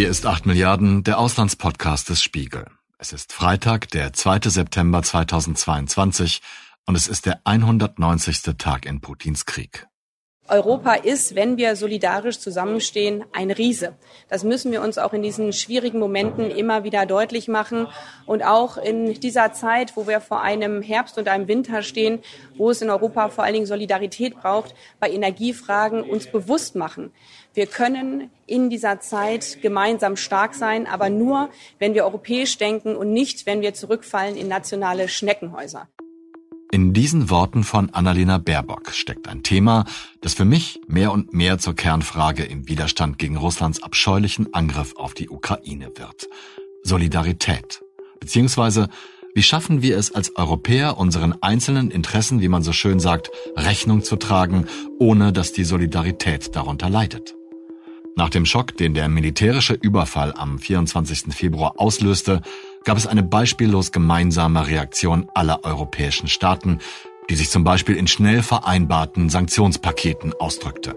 [0.00, 2.64] Hier ist 8 Milliarden, der Auslandspodcast des Spiegel.
[2.96, 4.48] Es ist Freitag, der 2.
[4.48, 6.40] September 2022
[6.86, 8.56] und es ist der 190.
[8.56, 9.89] Tag in Putins Krieg.
[10.50, 13.94] Europa ist, wenn wir solidarisch zusammenstehen, ein Riese.
[14.28, 17.86] Das müssen wir uns auch in diesen schwierigen Momenten immer wieder deutlich machen.
[18.26, 22.18] Und auch in dieser Zeit, wo wir vor einem Herbst und einem Winter stehen,
[22.56, 27.12] wo es in Europa vor allen Dingen Solidarität braucht, bei Energiefragen uns bewusst machen.
[27.54, 33.12] Wir können in dieser Zeit gemeinsam stark sein, aber nur, wenn wir europäisch denken und
[33.12, 35.88] nicht, wenn wir zurückfallen in nationale Schneckenhäuser.
[36.72, 39.86] In diesen Worten von Annalena Baerbock steckt ein Thema,
[40.20, 45.12] das für mich mehr und mehr zur Kernfrage im Widerstand gegen Russlands abscheulichen Angriff auf
[45.12, 46.28] die Ukraine wird.
[46.84, 47.82] Solidarität.
[48.20, 48.88] Beziehungsweise,
[49.34, 54.04] wie schaffen wir es als Europäer, unseren einzelnen Interessen, wie man so schön sagt, Rechnung
[54.04, 54.66] zu tragen,
[55.00, 57.34] ohne dass die Solidarität darunter leidet?
[58.14, 61.34] Nach dem Schock, den der militärische Überfall am 24.
[61.34, 62.42] Februar auslöste,
[62.84, 66.78] gab es eine beispiellos gemeinsame Reaktion aller europäischen Staaten,
[67.28, 70.96] die sich zum Beispiel in schnell vereinbarten Sanktionspaketen ausdrückte.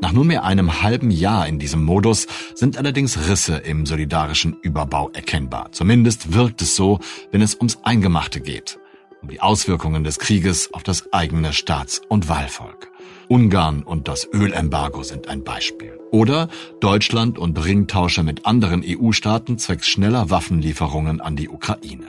[0.00, 5.72] Nach nunmehr einem halben Jahr in diesem Modus sind allerdings Risse im solidarischen Überbau erkennbar.
[5.72, 7.00] Zumindest wirkt es so,
[7.32, 8.78] wenn es ums Eingemachte geht,
[9.20, 12.89] um die Auswirkungen des Krieges auf das eigene Staats- und Wahlvolk.
[13.28, 15.98] Ungarn und das Ölembargo sind ein Beispiel.
[16.10, 16.48] Oder
[16.80, 22.06] Deutschland und Ringtausche mit anderen EU-Staaten zwecks schneller Waffenlieferungen an die Ukraine.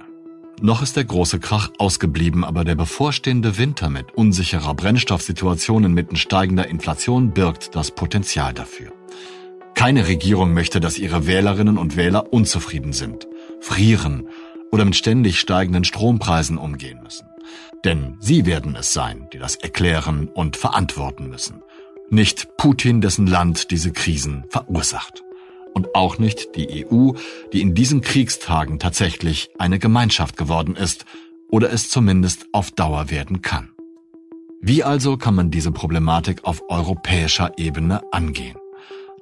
[0.64, 6.68] Noch ist der große Krach ausgeblieben, aber der bevorstehende Winter mit unsicherer Brennstoffsituation inmitten steigender
[6.68, 8.92] Inflation birgt das Potenzial dafür.
[9.74, 13.28] Keine Regierung möchte, dass ihre Wählerinnen und Wähler unzufrieden sind,
[13.60, 14.28] frieren
[14.72, 17.31] oder mit ständig steigenden Strompreisen umgehen müssen.
[17.84, 21.61] Denn sie werden es sein, die das erklären und verantworten müssen.
[22.09, 25.23] Nicht Putin, dessen Land diese Krisen verursacht.
[25.73, 27.14] Und auch nicht die EU,
[27.54, 31.05] die in diesen Kriegstagen tatsächlich eine Gemeinschaft geworden ist
[31.49, 33.71] oder es zumindest auf Dauer werden kann.
[34.60, 38.61] Wie also kann man diese Problematik auf europäischer Ebene angehen?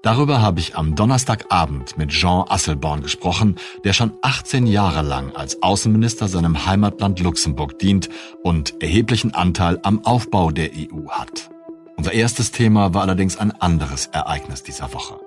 [0.02, 5.62] Darüber habe ich am Donnerstagabend mit Jean Asselborn gesprochen, der schon 18 Jahre lang als
[5.62, 8.10] Außenminister seinem Heimatland Luxemburg dient
[8.42, 11.50] und erheblichen Anteil am Aufbau der EU hat.
[11.98, 15.20] Unser erstes Thema war allerdings ein anderes Ereignis dieser Woche,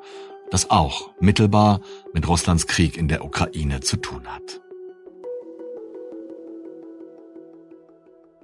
[0.51, 1.83] das auch mittelbar
[2.15, 4.63] mit Russlands Krieg in der Ukraine zu tun hat.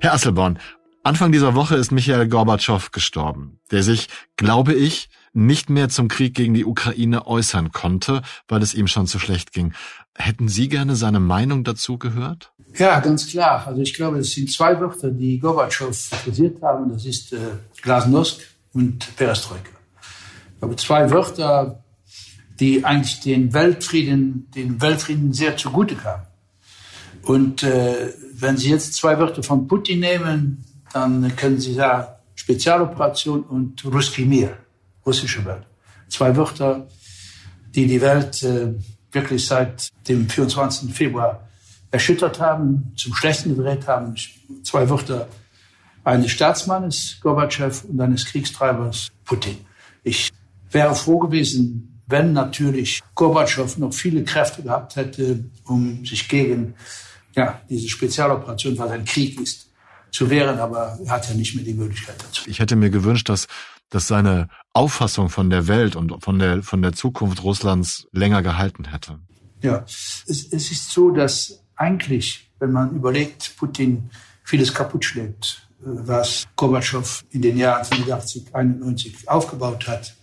[0.00, 0.58] Herr Asselborn,
[1.02, 6.34] Anfang dieser Woche ist Michael Gorbatschow gestorben, der sich, glaube ich, nicht mehr zum Krieg
[6.34, 9.72] gegen die Ukraine äußern konnte, weil es ihm schon zu schlecht ging.
[10.14, 12.52] Hätten Sie gerne seine Meinung dazu gehört?
[12.76, 13.66] Ja, ganz klar.
[13.66, 16.90] Also ich glaube, es sind zwei Wörter, die Gorbatschow kritisiert haben.
[16.92, 17.38] Das ist äh,
[17.80, 18.40] Glasnost
[18.72, 19.70] und Perestroika.
[20.60, 21.84] Aber zwei Wörter,
[22.58, 26.26] die eigentlich den Weltfrieden, den Weltfrieden sehr zugute kamen.
[27.22, 33.42] Und äh, wenn Sie jetzt zwei Wörter von Putin nehmen, dann können Sie sagen Spezialoperation
[33.42, 34.56] und Ruski Mir
[35.04, 35.64] russische Welt.
[36.08, 36.88] Zwei Wörter,
[37.74, 38.74] die die Welt äh,
[39.12, 40.94] wirklich seit dem 24.
[40.94, 41.48] Februar
[41.90, 44.14] erschüttert haben, zum Schlechten gedreht haben.
[44.62, 45.28] Zwei Wörter
[46.04, 49.58] eines Staatsmannes, Gorbatschow, und eines Kriegstreibers, Putin.
[50.02, 50.30] Ich
[50.70, 56.74] wäre froh gewesen, wenn natürlich Gorbatschow noch viele Kräfte gehabt hätte, um sich gegen
[57.36, 59.68] ja, diese Spezialoperation, was ein Krieg ist,
[60.10, 62.42] zu wehren, aber er hat ja nicht mehr die Möglichkeit dazu.
[62.46, 63.46] Ich hätte mir gewünscht, dass
[63.90, 68.90] dass seine Auffassung von der Welt und von der, von der Zukunft Russlands länger gehalten
[68.90, 69.18] hätte.
[69.62, 74.10] Ja, es, es ist so, dass eigentlich, wenn man überlegt, Putin
[74.44, 80.14] vieles kaputt schlägt, äh, was Gorbatschow in den Jahren 85, 91 aufgebaut hat.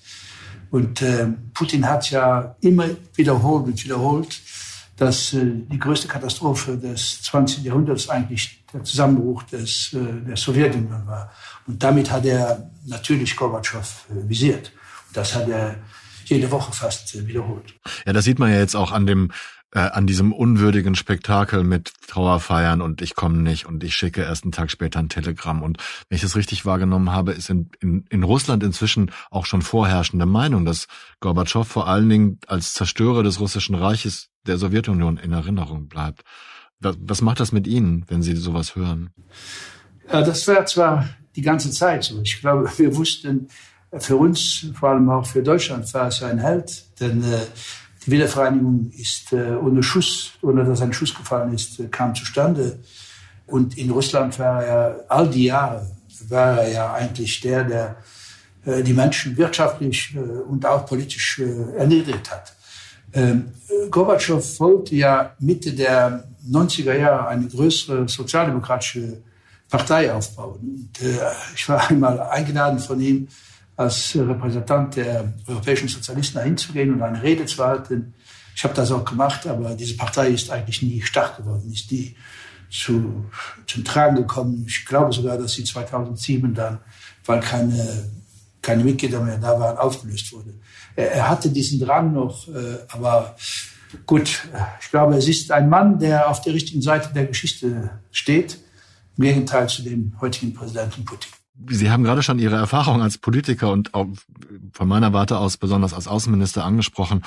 [0.71, 4.41] Und äh, Putin hat ja immer wiederholt und wiederholt,
[4.97, 7.63] dass äh, die größte Katastrophe des 20.
[7.63, 11.31] Jahrhunderts eigentlich der Zusammenbruch des, äh, der Sowjetunion war.
[11.67, 14.71] Und damit hat er natürlich Gorbatschow äh, visiert.
[15.07, 15.75] Und das hat er
[16.25, 17.73] jede Woche fast äh, wiederholt.
[18.05, 19.31] Ja, das sieht man ja jetzt auch an dem
[19.71, 24.43] äh, an diesem unwürdigen Spektakel mit Trauerfeiern und ich komme nicht und ich schicke erst
[24.43, 25.63] einen Tag später ein Telegramm.
[25.63, 25.77] Und
[26.09, 30.25] wenn ich das richtig wahrgenommen habe, ist in, in, in Russland inzwischen auch schon vorherrschende
[30.25, 30.87] Meinung, dass
[31.19, 36.23] Gorbatschow vor allen Dingen als Zerstörer des russischen Reiches der Sowjetunion in Erinnerung bleibt.
[36.79, 39.09] Was, was macht das mit Ihnen, wenn Sie sowas hören?
[40.11, 42.21] Ja, das war zwar die ganze Zeit so.
[42.21, 43.49] Ich glaube, wir wussten,
[43.97, 47.39] für uns, vor allem auch für Deutschland, war es ein Held, denn äh,
[48.05, 52.79] die Wiedervereinigung ist äh, ohne Schuss, ohne dass ein Schuss gefallen ist, äh, kam zustande.
[53.47, 55.87] Und in Russland war er all die Jahre,
[56.29, 57.95] war er ja eigentlich der, der
[58.65, 60.15] äh, die Menschen wirtschaftlich
[60.47, 61.39] und auch politisch
[61.77, 62.53] erniedrigt hat.
[63.13, 63.51] Ähm,
[63.89, 69.21] Gorbatschow wollte ja Mitte der 90er Jahre eine größere sozialdemokratische
[69.69, 70.59] Partei aufbauen.
[70.61, 70.89] Und,
[71.55, 73.27] ich war einmal eingeladen von ihm
[73.75, 78.13] als Repräsentant der europäischen Sozialisten hinzugehen und eine Rede zu halten.
[78.55, 82.15] Ich habe das auch gemacht, aber diese Partei ist eigentlich nie stark geworden, ist die
[82.71, 83.25] zu,
[83.67, 84.65] zum Tragen gekommen.
[84.67, 86.79] Ich glaube sogar, dass sie 2007 dann,
[87.25, 88.09] weil keine,
[88.61, 90.53] keine Mitglieder mehr da waren, aufgelöst wurde.
[90.95, 93.35] Er, er hatte diesen Drang noch, äh, aber
[94.05, 94.47] gut,
[94.81, 98.59] ich glaube, es ist ein Mann, der auf der richtigen Seite der Geschichte steht,
[99.17, 101.34] im Gegenteil zu dem heutigen Präsidenten Putin.
[101.69, 104.07] Sie haben gerade schon Ihre Erfahrung als Politiker und auch
[104.73, 107.23] von meiner Warte aus besonders als Außenminister angesprochen.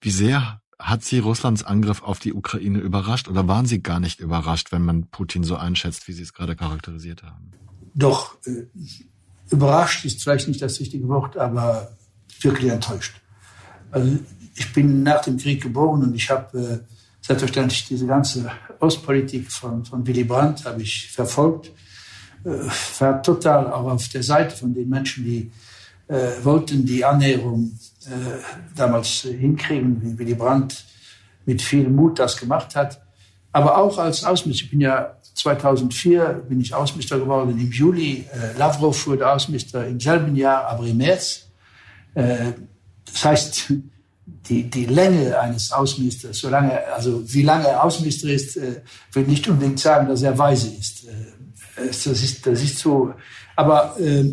[0.00, 4.20] Wie sehr hat Sie Russlands Angriff auf die Ukraine überrascht oder waren Sie gar nicht
[4.20, 7.50] überrascht, wenn man Putin so einschätzt, wie Sie es gerade charakterisiert haben?
[7.94, 8.66] Doch, äh,
[9.50, 11.90] überrascht ist vielleicht nicht das richtige Wort, aber
[12.40, 13.20] wirklich enttäuscht.
[13.90, 14.18] Also
[14.54, 19.84] ich bin nach dem Krieg geboren und ich habe äh, selbstverständlich diese ganze Ostpolitik von,
[19.84, 21.72] von Willy Brandt habe ich verfolgt.
[22.44, 22.48] Äh,
[23.00, 25.50] war total auch auf der Seite von den Menschen, die
[26.08, 28.38] äh, wollten die Annäherung äh,
[28.74, 30.84] damals hinkriegen, wie Willy Brandt
[31.46, 33.00] mit viel Mut das gemacht hat.
[33.52, 38.26] Aber auch als Außenminister, ich bin ja 2004 bin ich Außenminister geworden im Juli.
[38.32, 41.46] Äh, Lavrov wurde Außenminister im selben Jahr, aber im März.
[42.14, 42.52] Äh,
[43.04, 43.72] das heißt,
[44.48, 48.82] die, die Länge eines Außenministers, solange, also wie lange er Außenminister ist, äh,
[49.12, 51.06] will nicht unbedingt sagen, dass er weise ist.
[51.86, 53.14] Das, ist das ist so.
[53.56, 54.24] Aber äh,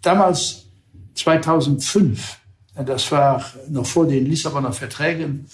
[0.00, 0.66] damals,
[1.14, 2.38] 2005,
[2.86, 5.46] das war noch vor den Lissabonner Verträgen,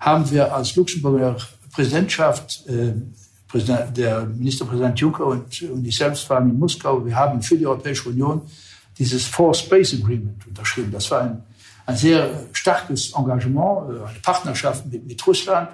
[0.00, 1.36] haben wir als Luxemburger
[1.72, 2.92] Präsidentschaft, äh,
[3.48, 7.66] Präsident, der Ministerpräsident Juncker und, und ich selbst waren in Moskau, wir haben für die
[7.66, 8.42] Europäische Union
[8.98, 10.90] dieses Four Space Agreement unterschrieben.
[10.92, 11.42] Das war ein,
[11.86, 15.70] ein sehr starkes Engagement, äh, eine Partnerschaft mit, mit Russland.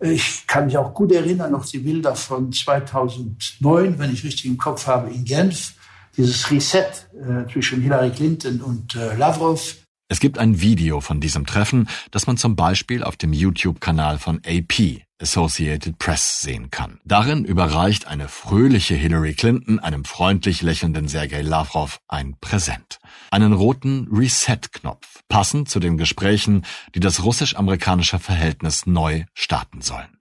[0.00, 4.56] Ich kann mich auch gut erinnern, noch die Bilder von 2009, wenn ich richtig im
[4.56, 5.74] Kopf habe, in Genf.
[6.16, 9.76] Dieses Reset äh, zwischen Hillary Clinton und äh, Lavrov.
[10.08, 14.40] Es gibt ein Video von diesem Treffen, das man zum Beispiel auf dem YouTube-Kanal von
[14.44, 17.00] AP, Associated Press, sehen kann.
[17.04, 23.00] Darin überreicht eine fröhliche Hillary Clinton einem freundlich lächelnden Sergei Lavrov ein Präsent.
[23.30, 30.18] Einen roten Reset-Knopf, passend zu den Gesprächen, die das russisch-amerikanische Verhältnis neu starten sollen.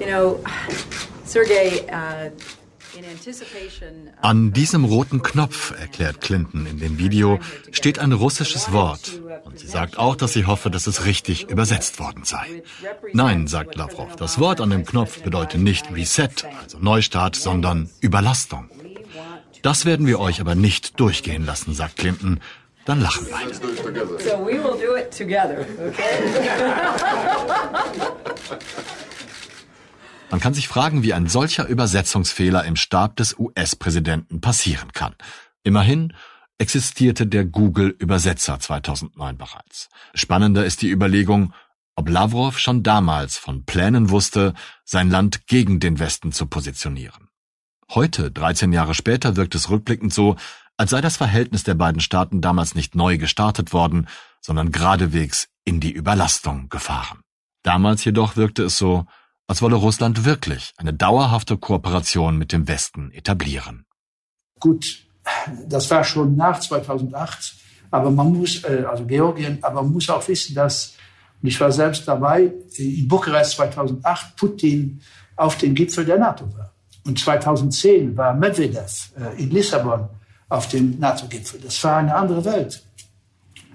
[0.00, 0.44] You know,
[1.24, 2.30] Sergei, uh
[4.20, 7.38] an diesem roten Knopf, erklärt Clinton in dem Video,
[7.72, 9.20] steht ein russisches Wort.
[9.44, 12.62] Und sie sagt auch, dass sie hoffe, dass es richtig übersetzt worden sei.
[13.12, 16.28] Nein, sagt Lavrov, das Wort an dem Knopf bedeutet nicht Reset,
[16.62, 18.68] also Neustart, sondern Überlastung.
[19.62, 22.40] Das werden wir euch aber nicht durchgehen lassen, sagt Clinton.
[22.84, 23.54] Dann lachen beide.
[23.54, 26.22] So we will do it together, okay?
[30.30, 35.14] Man kann sich fragen, wie ein solcher Übersetzungsfehler im Stab des US-Präsidenten passieren kann.
[35.62, 36.12] Immerhin
[36.58, 39.88] existierte der Google-Übersetzer 2009 bereits.
[40.14, 41.54] Spannender ist die Überlegung,
[41.96, 44.52] ob Lavrov schon damals von Plänen wusste,
[44.84, 47.28] sein Land gegen den Westen zu positionieren.
[47.90, 50.36] Heute, 13 Jahre später, wirkt es rückblickend so,
[50.76, 54.06] als sei das Verhältnis der beiden Staaten damals nicht neu gestartet worden,
[54.42, 57.20] sondern geradewegs in die Überlastung gefahren.
[57.62, 59.06] Damals jedoch wirkte es so,
[59.48, 63.86] als wolle Russland wirklich eine dauerhafte Kooperation mit dem Westen etablieren.
[64.60, 65.06] Gut,
[65.66, 67.54] das war schon nach 2008,
[67.90, 70.94] aber man muss, äh, also Georgien, aber man muss auch wissen, dass,
[71.42, 75.00] und ich war selbst dabei, in Bukarest 2008 Putin
[75.36, 76.72] auf dem Gipfel der NATO war.
[77.06, 80.08] Und 2010 war Medvedev äh, in Lissabon
[80.50, 81.60] auf dem NATO-Gipfel.
[81.60, 82.84] Das war eine andere Welt.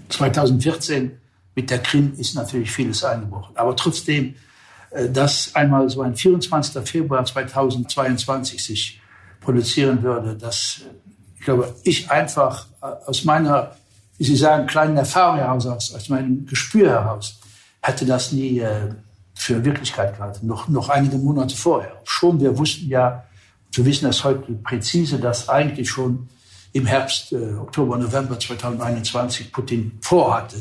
[0.10, 1.18] 2014
[1.56, 3.56] mit der Krim ist natürlich vieles eingebrochen.
[3.56, 4.34] Aber trotzdem äh,
[5.10, 6.88] dass einmal so ein 24.
[6.88, 9.02] Februar 2022 sich
[9.44, 13.76] produzieren würde, dass, äh, ich glaube, ich einfach äh, aus meiner,
[14.18, 17.40] wie Sie sagen, kleinen Erfahrung heraus, aus, meinem Gespür heraus,
[17.82, 18.90] hätte das nie äh,
[19.36, 22.00] für Wirklichkeit gehalten, noch, noch einige Monate vorher.
[22.06, 23.26] Schon, wir wussten ja,
[23.72, 26.30] wir wissen das heute präzise, dass eigentlich schon
[26.72, 30.56] im Herbst, äh, Oktober, November 2021 Putin vorhatte,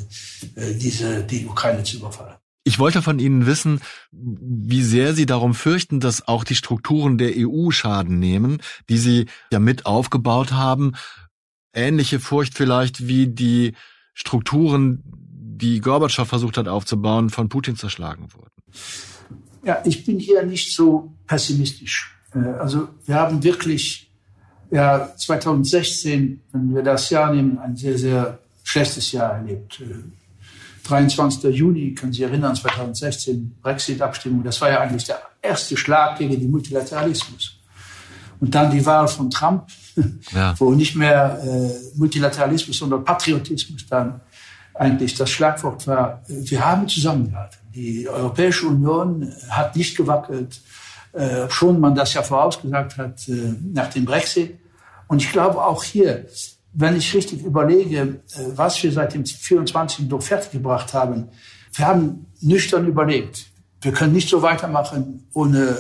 [0.57, 2.42] äh, diese, die Ukraine zu überfallen.
[2.64, 3.81] Ich wollte von Ihnen wissen,
[4.12, 9.26] wie sehr Sie darum fürchten, dass auch die Strukturen der EU Schaden nehmen, die Sie
[9.50, 10.92] ja mit aufgebaut haben.
[11.75, 13.75] Ähnliche Furcht vielleicht wie die
[14.14, 18.50] Strukturen, die Gorbatschow versucht hat aufzubauen, von Putin zerschlagen wurden.
[19.64, 22.14] Ja, ich bin hier nicht so pessimistisch.
[22.35, 24.11] Äh, also wir haben wirklich
[24.71, 29.83] ja 2016, wenn wir das Jahr nehmen, ein sehr, sehr schlechtes Jahr erlebt.
[30.85, 31.55] Äh, 23.
[31.55, 36.51] Juni, können Sie erinnern, 2016, Brexit-Abstimmung, das war ja eigentlich der erste Schlag gegen den
[36.51, 37.59] Multilateralismus.
[38.41, 39.67] Und dann die Wahl von Trump,
[40.33, 40.55] ja.
[40.59, 44.21] wo nicht mehr äh, Multilateralismus, sondern Patriotismus dann
[44.75, 46.23] eigentlich das Schlagwort war.
[46.27, 47.59] Wir haben zusammengehalten.
[47.75, 50.61] Die Europäische Union hat nicht gewackelt,
[51.12, 54.59] äh, schon man das ja vorausgesagt hat äh, nach dem Brexit.
[55.09, 56.27] Und ich glaube auch hier,
[56.75, 60.09] wenn ich richtig überlege, äh, was wir seit dem 24.
[60.09, 61.29] doch fertiggebracht haben,
[61.75, 63.47] wir haben nüchtern überlegt.
[63.81, 65.76] Wir können nicht so weitermachen, ohne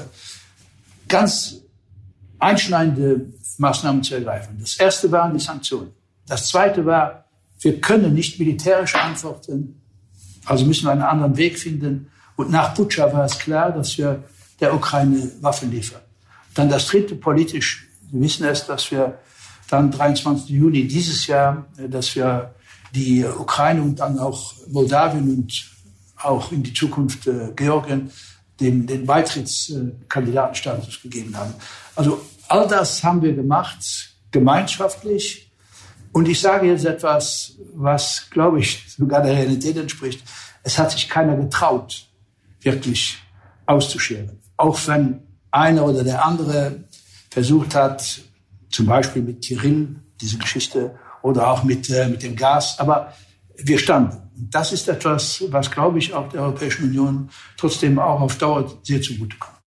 [1.08, 1.62] ganz
[2.38, 4.56] einschneidende Maßnahmen zu ergreifen.
[4.60, 5.92] Das erste waren die Sanktionen.
[6.26, 7.26] Das zweite war,
[7.60, 9.80] wir können nicht militärisch antworten,
[10.44, 12.10] also müssen wir einen anderen Weg finden.
[12.36, 14.24] Und nach Butscha war es klar, dass wir
[14.60, 16.00] der Ukraine Waffen liefern.
[16.54, 19.18] Dann das dritte politisch, wir wissen es, dass wir
[19.72, 20.50] dann 23.
[20.50, 22.54] Juni dieses Jahr, dass wir
[22.94, 25.70] die Ukraine und dann auch Moldawien und
[26.16, 28.10] auch in die Zukunft äh, Georgien
[28.60, 31.54] den, den Beitrittskandidatenstatus gegeben haben.
[31.96, 32.20] Also
[32.52, 35.50] All das haben wir gemacht, gemeinschaftlich.
[36.12, 40.22] Und ich sage jetzt etwas, was, glaube ich, sogar der Realität entspricht.
[40.62, 42.06] Es hat sich keiner getraut,
[42.60, 43.16] wirklich
[43.64, 44.38] auszuscheren.
[44.58, 46.84] Auch wenn einer oder der andere
[47.30, 48.20] versucht hat,
[48.72, 52.78] zum Beispiel mit Kirill, diese Geschichte, oder auch mit, äh, mit dem Gas.
[52.78, 53.12] Aber
[53.56, 54.16] wir standen.
[54.36, 58.80] Und das ist etwas, was, glaube ich, auch der Europäischen Union trotzdem auch auf Dauer
[58.82, 59.62] sehr zugutekommt.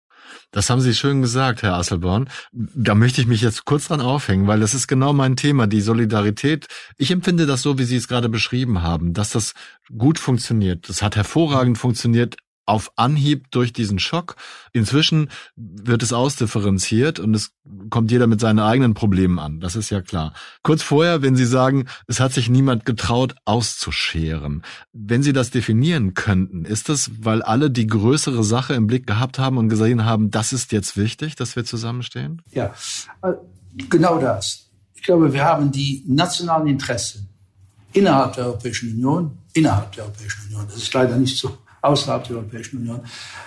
[0.50, 2.28] Das haben Sie schön gesagt, Herr Asselborn.
[2.52, 5.80] Da möchte ich mich jetzt kurz dran aufhängen, weil das ist genau mein Thema, die
[5.80, 6.68] Solidarität.
[6.96, 9.54] Ich empfinde das so, wie Sie es gerade beschrieben haben, dass das
[9.98, 10.88] gut funktioniert.
[10.88, 14.36] Das hat hervorragend funktioniert auf Anhieb durch diesen Schock.
[14.72, 17.52] Inzwischen wird es ausdifferenziert und es
[17.90, 19.60] kommt jeder mit seinen eigenen Problemen an.
[19.60, 20.32] Das ist ja klar.
[20.62, 24.62] Kurz vorher, wenn Sie sagen, es hat sich niemand getraut, auszuscheren.
[24.92, 29.38] Wenn Sie das definieren könnten, ist das, weil alle die größere Sache im Blick gehabt
[29.38, 32.42] haben und gesehen haben, das ist jetzt wichtig, dass wir zusammenstehen?
[32.52, 32.74] Ja,
[33.22, 33.32] äh,
[33.88, 34.70] genau das.
[34.94, 37.28] Ich glaube, wir haben die nationalen Interessen
[37.92, 42.36] innerhalb der Europäischen Union, innerhalb der Europäischen Union, das ist leider nicht so außerhalb der
[42.36, 43.00] Europäischen Union,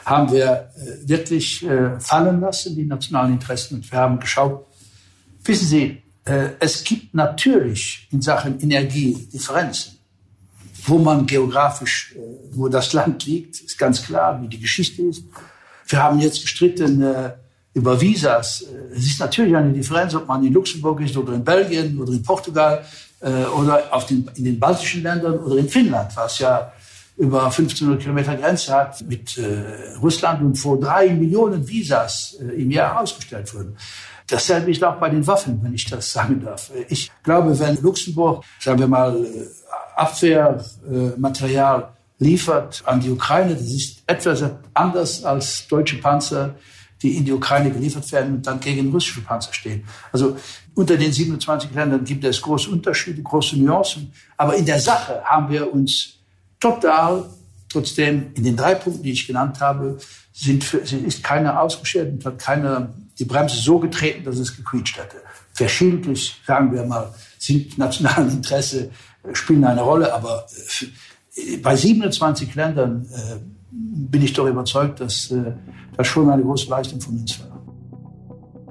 [0.06, 3.76] haben wir äh, wirklich äh, fallen lassen, die nationalen Interessen.
[3.76, 4.66] Und wir haben geschaut,
[5.44, 9.94] wissen Sie, äh, es gibt natürlich in Sachen Energie Differenzen.
[10.86, 12.16] Wo man geografisch,
[12.52, 15.24] wo das Land liegt, ist ganz klar, wie die Geschichte ist.
[15.86, 17.04] Wir haben jetzt gestritten
[17.74, 18.64] über Visas.
[18.94, 22.24] Es ist natürlich eine Differenz, ob man in Luxemburg ist oder in Belgien oder in
[22.24, 22.86] Portugal
[23.20, 26.72] oder auf den, in den baltischen Ländern oder in Finnland, was ja
[27.18, 32.72] über 1500 Kilometer Grenze hat mit äh, Russland und vor drei Millionen Visas äh, im
[32.72, 33.76] Jahr ausgestellt wurden.
[34.28, 36.70] Dasselbe ist auch bei den Waffen, wenn ich das sagen darf.
[36.90, 39.48] Ich glaube, wenn Luxemburg, sagen wir mal, äh,
[39.96, 44.44] Abwehrmaterial äh, liefert an die Ukraine, das ist etwas
[44.74, 46.56] anders als deutsche Panzer,
[47.02, 49.84] die in die Ukraine geliefert werden und dann gegen russische Panzer stehen.
[50.12, 50.36] Also
[50.76, 54.12] unter den 27 Ländern gibt es große Unterschiede, große Nuancen.
[54.36, 56.17] Aber in der Sache haben wir uns
[56.60, 57.26] total.
[57.70, 59.98] Trotzdem, in den drei Punkten, die ich genannt habe,
[60.34, 65.18] sind ist keiner ausgeschert und hat keiner die Bremse so getreten, dass es gequietscht hätte.
[65.54, 68.92] Verschiedentlich, sagen wir mal, sind nationale Interesse,
[69.24, 70.46] äh, spielen eine Rolle, aber
[71.36, 73.38] äh, bei 27 Ländern äh,
[73.72, 75.54] bin ich doch überzeugt, dass äh,
[75.96, 77.47] das schon eine große Leistung von uns war.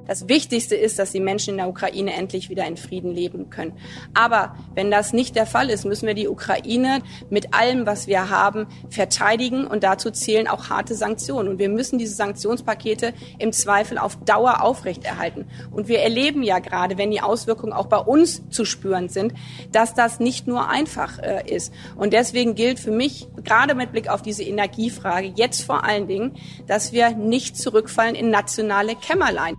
[0.06, 3.72] Das Wichtigste ist, dass die Menschen in der Ukraine endlich wieder in Frieden leben können.
[4.14, 8.30] Aber wenn das nicht der Fall ist, müssen wir die Ukraine mit allem, was wir
[8.30, 11.48] haben, verteidigen und dazu zählen auch harte Sanktionen.
[11.48, 15.46] Und wir müssen diese Sanktionspakete im Zweifel auf Dauer aufrechterhalten.
[15.70, 19.34] Und wir erleben ja gerade, wenn die Auswirkungen auch bei uns zu spüren sind,
[19.72, 21.72] dass das nicht nur einfach äh, ist.
[21.96, 26.34] Und deswegen gilt für mich, gerade mit Blick auf diese Energiefrage, jetzt vor allen Dingen,
[26.66, 29.56] dass wir nicht zurückfallen in nationale Kämmerlein.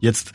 [0.00, 0.32] Jetzt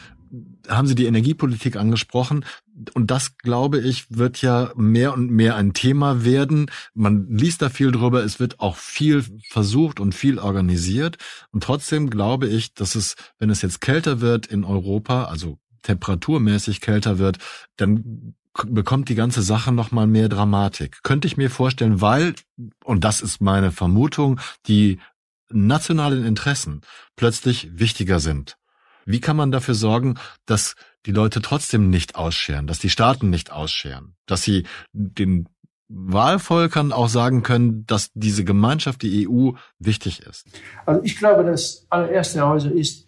[0.67, 2.46] haben Sie die Energiepolitik angesprochen.
[2.93, 6.72] Und das, glaube ich, wird ja mehr und mehr ein Thema werden.
[6.93, 8.24] Man liest da viel drüber.
[8.24, 11.17] Es wird auch viel versucht und viel organisiert.
[11.51, 16.82] Und trotzdem glaube ich, dass es, wenn es jetzt kälter wird in Europa, also temperaturmäßig
[16.82, 17.38] kälter wird,
[17.75, 18.36] dann
[18.67, 21.00] bekommt die ganze Sache nochmal mehr Dramatik.
[21.03, 22.36] Könnte ich mir vorstellen, weil,
[22.84, 25.00] und das ist meine Vermutung, die
[25.50, 26.82] nationalen Interessen
[27.15, 28.58] plötzlich wichtiger sind
[29.05, 33.51] wie kann man dafür sorgen, dass die Leute trotzdem nicht ausscheren, dass die Staaten nicht
[33.51, 35.48] ausscheren, dass sie den
[35.89, 40.45] Wahlvolkern auch sagen können, dass diese Gemeinschaft, die EU, wichtig ist?
[40.86, 43.05] Also ich glaube, das allererste Hause ist,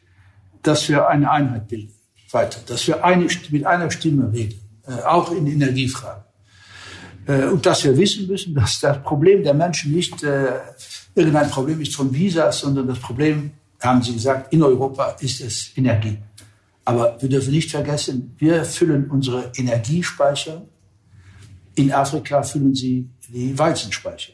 [0.62, 1.94] dass wir eine Einheit bilden,
[2.32, 6.24] weiter, dass wir eine, mit einer Stimme reden, äh, auch in Energiefragen.
[7.28, 10.60] Äh, und dass wir wissen müssen, dass das Problem der Menschen nicht äh,
[11.16, 13.52] irgendein Problem ist von Visas, sondern das Problem,
[13.86, 16.18] haben Sie gesagt, in Europa ist es Energie.
[16.84, 20.62] Aber wir dürfen nicht vergessen, wir füllen unsere Energiespeicher.
[21.76, 24.34] In Afrika füllen sie die Weizenspeicher.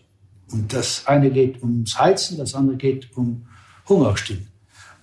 [0.52, 3.46] Und das eine geht ums Heizen, das andere geht um
[3.88, 4.48] Hungerstillen.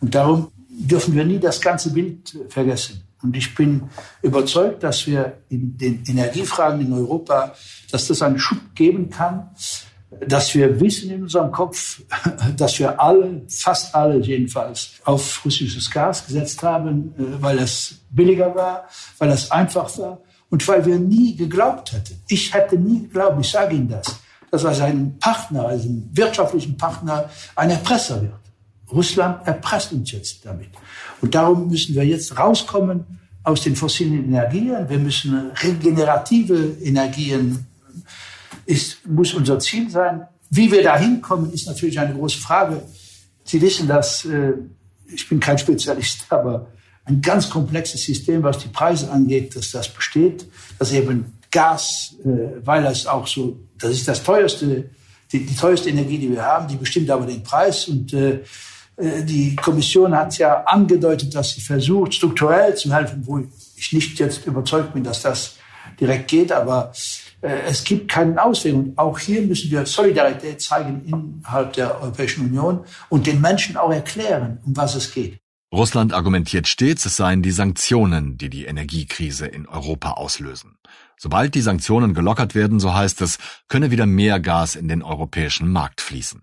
[0.01, 3.03] Und darum dürfen wir nie das ganze Bild vergessen.
[3.23, 3.89] Und ich bin
[4.23, 7.55] überzeugt, dass wir in den Energiefragen in Europa,
[7.91, 9.51] dass das einen Schub geben kann,
[10.27, 12.03] dass wir wissen in unserem Kopf,
[12.57, 18.55] dass wir alle, fast alle jedenfalls, auf russisches Gas gesetzt haben, äh, weil es billiger
[18.55, 18.89] war,
[19.19, 22.21] weil es einfach war und weil wir nie geglaubt hätten.
[22.29, 24.19] Ich hätte nie geglaubt, ich sage Ihnen das,
[24.51, 28.33] dass als ein Partner, als ein wirtschaftlichen Partner, ein Erpresser wird.
[28.91, 30.69] Russland erpresst uns jetzt damit.
[31.21, 33.05] Und darum müssen wir jetzt rauskommen
[33.43, 34.89] aus den fossilen Energien.
[34.89, 37.67] Wir müssen regenerative Energien,
[38.69, 40.29] ist, muss unser Ziel sein.
[40.51, 42.83] Wie wir da hinkommen, ist natürlich eine große Frage.
[43.45, 44.53] Sie wissen, dass, äh,
[45.07, 46.69] ich bin kein Spezialist, aber
[47.07, 50.47] ein ganz komplexes System, was die Preise angeht, dass das besteht,
[50.79, 54.91] dass eben Gas, äh, weil es auch so, das ist das teuerste,
[55.33, 58.41] die, die teuerste Energie, die wir haben, die bestimmt aber den Preis und äh,
[58.99, 63.39] äh, die Kommission hat ja angedeutet, dass sie versucht, strukturell zu helfen, wo
[63.77, 65.57] ich nicht jetzt überzeugt bin, dass das
[65.99, 66.93] direkt geht, aber
[67.41, 68.75] es gibt keinen Ausweg.
[68.75, 73.93] Und auch hier müssen wir Solidarität zeigen innerhalb der Europäischen Union und den Menschen auch
[73.93, 75.39] erklären, um was es geht.
[75.73, 80.79] Russland argumentiert stets, es seien die Sanktionen, die die Energiekrise in Europa auslösen.
[81.19, 85.71] Sobald die Sanktionen gelockert werden, so heißt es, könne wieder mehr Gas in den europäischen
[85.71, 86.43] Markt fließen.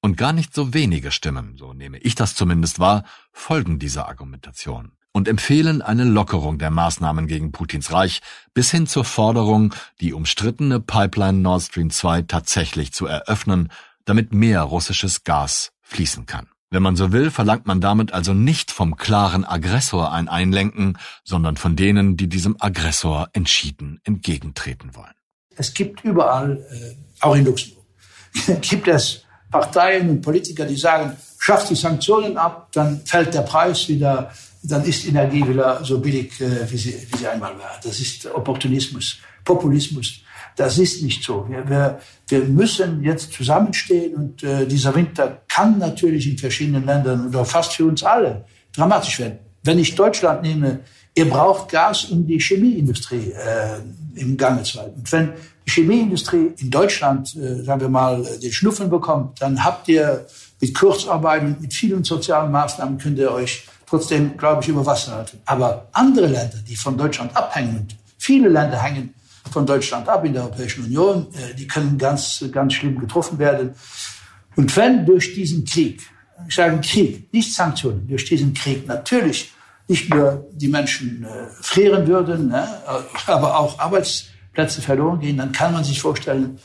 [0.00, 4.92] Und gar nicht so wenige Stimmen, so nehme ich das zumindest wahr, folgen dieser Argumentation
[5.18, 8.20] und empfehlen eine Lockerung der Maßnahmen gegen Putins Reich
[8.54, 13.72] bis hin zur Forderung, die umstrittene Pipeline Nord Stream 2 tatsächlich zu eröffnen,
[14.04, 16.46] damit mehr russisches Gas fließen kann.
[16.70, 21.56] Wenn man so will, verlangt man damit also nicht vom klaren Aggressor ein Einlenken, sondern
[21.56, 25.14] von denen, die diesem Aggressor entschieden entgegentreten wollen.
[25.56, 27.84] Es gibt überall, äh, auch in Luxemburg,
[28.60, 33.88] gibt es Parteien und Politiker, die sagen, schafft die Sanktionen ab, dann fällt der Preis
[33.88, 34.30] wieder,
[34.68, 37.80] dann ist Energie wieder so billig, äh, wie, sie, wie sie einmal war.
[37.82, 40.20] Das ist Opportunismus, Populismus.
[40.56, 41.46] Das ist nicht so.
[41.48, 47.28] Wir, wir, wir müssen jetzt zusammenstehen und äh, dieser Winter kann natürlich in verschiedenen Ländern
[47.28, 49.38] oder fast für uns alle dramatisch werden.
[49.62, 50.80] Wenn ich Deutschland nehme,
[51.14, 54.98] ihr braucht Gas, um die Chemieindustrie äh, im Gange zu halten.
[54.98, 55.32] Und wenn
[55.66, 60.26] die Chemieindustrie in Deutschland, äh, sagen wir mal, den Schnuffen bekommt, dann habt ihr
[60.60, 65.16] mit Kurzarbeit und mit vielen sozialen Maßnahmen könnt ihr euch trotzdem, glaube ich, über Wasser
[65.16, 65.40] halten.
[65.46, 69.14] Aber andere Länder, die von Deutschland abhängen, und viele Länder hängen
[69.50, 71.26] von Deutschland ab in der Europäischen Union.
[71.32, 73.74] Äh, die können ganz, ganz schlimm getroffen werden.
[74.56, 76.02] Und wenn durch diesen Krieg,
[76.46, 79.52] ich sage Krieg, nicht Sanktionen, durch diesen Krieg natürlich
[79.88, 82.68] nicht nur die Menschen äh, frieren würden, ne,
[83.26, 86.58] aber auch Arbeitsplätze verloren gehen, dann kann man sich vorstellen,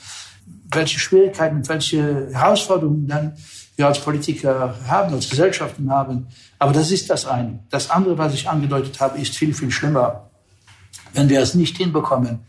[0.72, 3.34] welche Schwierigkeiten welche Herausforderungen dann
[3.76, 6.28] wir als Politiker haben, als Gesellschaften haben.
[6.60, 7.60] Aber das ist das eine.
[7.70, 10.30] Das andere, was ich angedeutet habe, ist viel, viel schlimmer.
[11.14, 12.40] Wenn wir es nicht hinbekommen,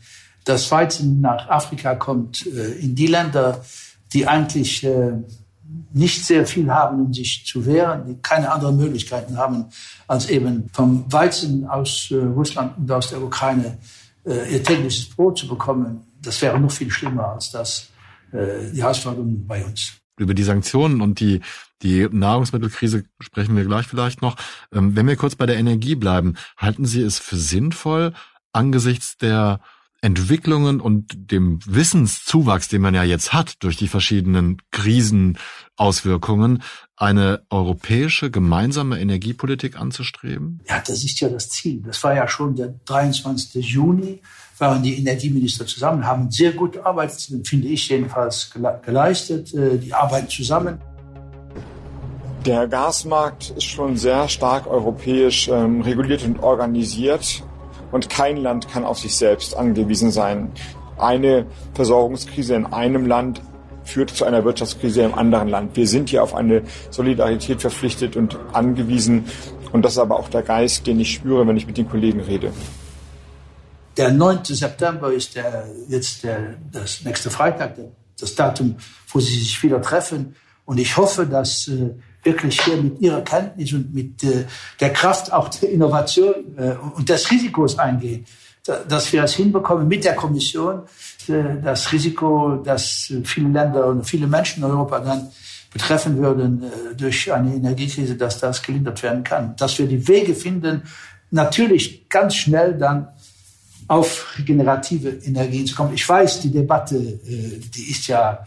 [0.45, 3.65] dass Weizen nach Afrika kommt, äh, in die Länder,
[4.13, 5.13] die eigentlich äh,
[5.93, 9.67] nicht sehr viel haben, um sich zu wehren, die keine anderen Möglichkeiten haben,
[10.07, 13.79] als eben vom Weizen aus äh, Russland und aus der Ukraine
[14.27, 16.01] ihr tägliches Brot zu bekommen.
[16.23, 17.89] Das wäre noch viel schlimmer als das,
[18.33, 19.99] die Herausforderung bei uns.
[20.17, 21.41] Über die Sanktionen und die,
[21.83, 24.37] die Nahrungsmittelkrise sprechen wir gleich vielleicht noch.
[24.73, 28.13] Ähm, wenn wir kurz bei der Energie bleiben, halten Sie es für sinnvoll,
[28.53, 29.61] angesichts der
[30.05, 36.63] Entwicklungen und dem Wissenszuwachs, den man ja jetzt hat durch die verschiedenen Krisenauswirkungen,
[36.95, 40.61] eine europäische gemeinsame Energiepolitik anzustreben?
[40.69, 41.81] Ja, das ist ja das Ziel.
[41.87, 43.65] Das war ja schon der 23.
[43.65, 44.21] Juni,
[44.59, 47.13] waren die Energieminister zusammen, haben sehr gute Arbeit,
[47.45, 48.53] finde ich jedenfalls,
[48.85, 49.55] geleistet.
[49.55, 50.83] Äh, die arbeiten zusammen.
[52.45, 57.43] Der Gasmarkt ist schon sehr stark europäisch ähm, reguliert und organisiert
[57.95, 60.51] und kein Land kann auf sich selbst angewiesen sein.
[60.99, 63.41] Eine Versorgungskrise in einem Land
[63.85, 65.77] führt zu einer Wirtschaftskrise im anderen Land.
[65.77, 69.27] Wir sind hier auf eine Solidarität verpflichtet und angewiesen.
[69.71, 72.19] Und das ist aber auch der Geist, den ich spüre, wenn ich mit den Kollegen
[72.21, 72.53] rede.
[73.97, 74.41] Der 9.
[74.43, 77.77] September ist der, jetzt der, das nächste Freitag,
[78.19, 78.75] das Datum,
[79.07, 80.35] wo sie sich wieder treffen.
[80.65, 81.91] Und ich hoffe, dass äh,
[82.25, 84.45] wirklich hier mit ihrer Kenntnis und mit äh,
[84.81, 88.27] der Kraft auch der Innovation äh, und des Risikos eingehen,
[88.89, 90.83] dass wir es hinbekommen mit der Kommission,
[91.29, 95.29] äh, das Risiko, dass viele Länder und viele Menschen in Europa dann
[95.73, 96.63] betreffen würden
[96.97, 99.57] durch eine Energiekrise, dass das gelindert werden kann.
[99.57, 100.83] Dass wir die Wege finden,
[101.33, 103.09] natürlich ganz schnell dann
[103.89, 105.93] auf regenerative Energien zu kommen.
[105.93, 108.45] Ich weiß, die Debatte, die ist ja,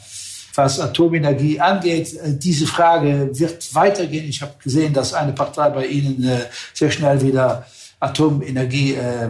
[0.57, 4.27] was Atomenergie angeht, diese Frage wird weitergehen.
[4.27, 6.27] Ich habe gesehen, dass eine Partei bei Ihnen
[6.73, 7.65] sehr schnell wieder
[7.99, 9.29] Atomenergie äh, äh,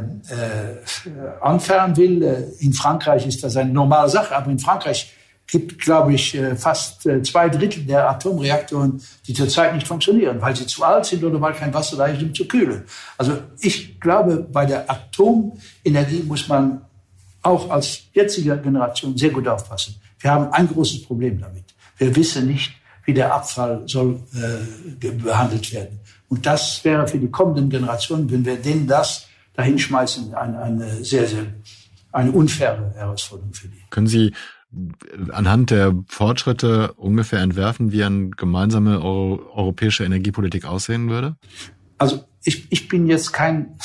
[1.41, 2.23] anfahren will.
[2.23, 5.13] Äh, in Frankreich ist das eine normale Sache, aber in Frankreich
[5.47, 10.53] gibt, glaube ich, äh, fast äh, zwei Drittel der Atomreaktoren, die zurzeit nicht funktionieren, weil
[10.53, 12.83] sie zu alt sind oder weil kein Wasser da ist, um zu kühlen.
[13.17, 16.81] Also ich glaube, bei der Atomenergie muss man
[17.41, 19.95] auch als jetzige Generation sehr gut aufpassen.
[20.19, 21.63] Wir haben ein großes Problem damit.
[21.97, 22.73] Wir wissen nicht,
[23.05, 25.99] wie der Abfall soll äh, behandelt werden.
[26.29, 31.25] Und das wäre für die kommenden Generationen, wenn wir denen das dahinschmeißen, eine, eine sehr,
[31.27, 31.45] sehr,
[32.11, 33.81] eine unfaire Herausforderung für die.
[33.89, 34.33] Können Sie
[35.31, 41.37] anhand der Fortschritte ungefähr entwerfen, wie eine gemeinsame Euro europäische Energiepolitik aussehen würde?
[41.97, 43.77] Also ich, ich bin jetzt kein,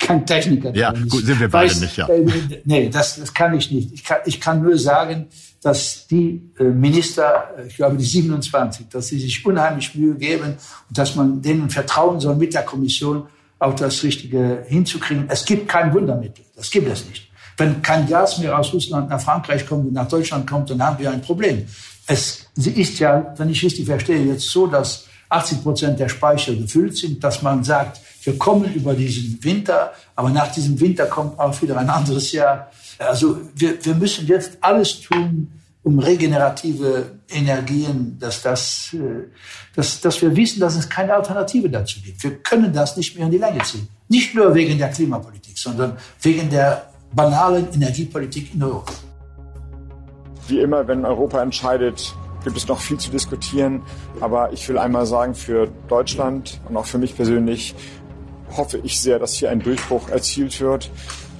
[0.00, 0.74] kein Techniker.
[0.74, 2.08] Ja, gut, sind wir beide nicht, ja.
[2.08, 2.26] Äh,
[2.64, 3.92] nee, das, das kann ich nicht.
[3.92, 5.26] Ich kann, ich kann nur sagen,
[5.62, 10.56] dass die äh, Minister, äh, ich glaube die 27, dass sie sich unheimlich Mühe geben
[10.88, 13.26] und dass man denen vertrauen soll, mit der Kommission
[13.58, 15.26] auch das Richtige hinzukriegen.
[15.28, 16.44] Es gibt kein Wundermittel.
[16.56, 17.30] Das gibt es nicht.
[17.58, 20.98] Wenn kein Gas mehr aus Russland nach Frankreich kommt und nach Deutschland kommt, dann haben
[20.98, 21.66] wir ein Problem.
[22.06, 26.96] Es ist ja, wenn ich richtig verstehe, jetzt so, dass 80 Prozent der Speicher gefüllt
[26.96, 31.60] sind, dass man sagt, wir kommen über diesen Winter, aber nach diesem Winter kommt auch
[31.62, 35.50] wieder ein anderes Jahr also wir, wir müssen jetzt alles tun,
[35.82, 39.28] um regenerative Energien, dass, das, äh,
[39.74, 42.22] dass, dass wir wissen, dass es keine Alternative dazu gibt.
[42.22, 43.88] Wir können das nicht mehr in die Länge ziehen.
[44.08, 48.92] Nicht nur wegen der Klimapolitik, sondern wegen der banalen Energiepolitik in Europa.
[50.48, 53.82] Wie immer, wenn Europa entscheidet, gibt es noch viel zu diskutieren.
[54.20, 57.74] Aber ich will einmal sagen, für Deutschland und auch für mich persönlich
[58.56, 60.90] hoffe ich sehr, dass hier ein Durchbruch erzielt wird.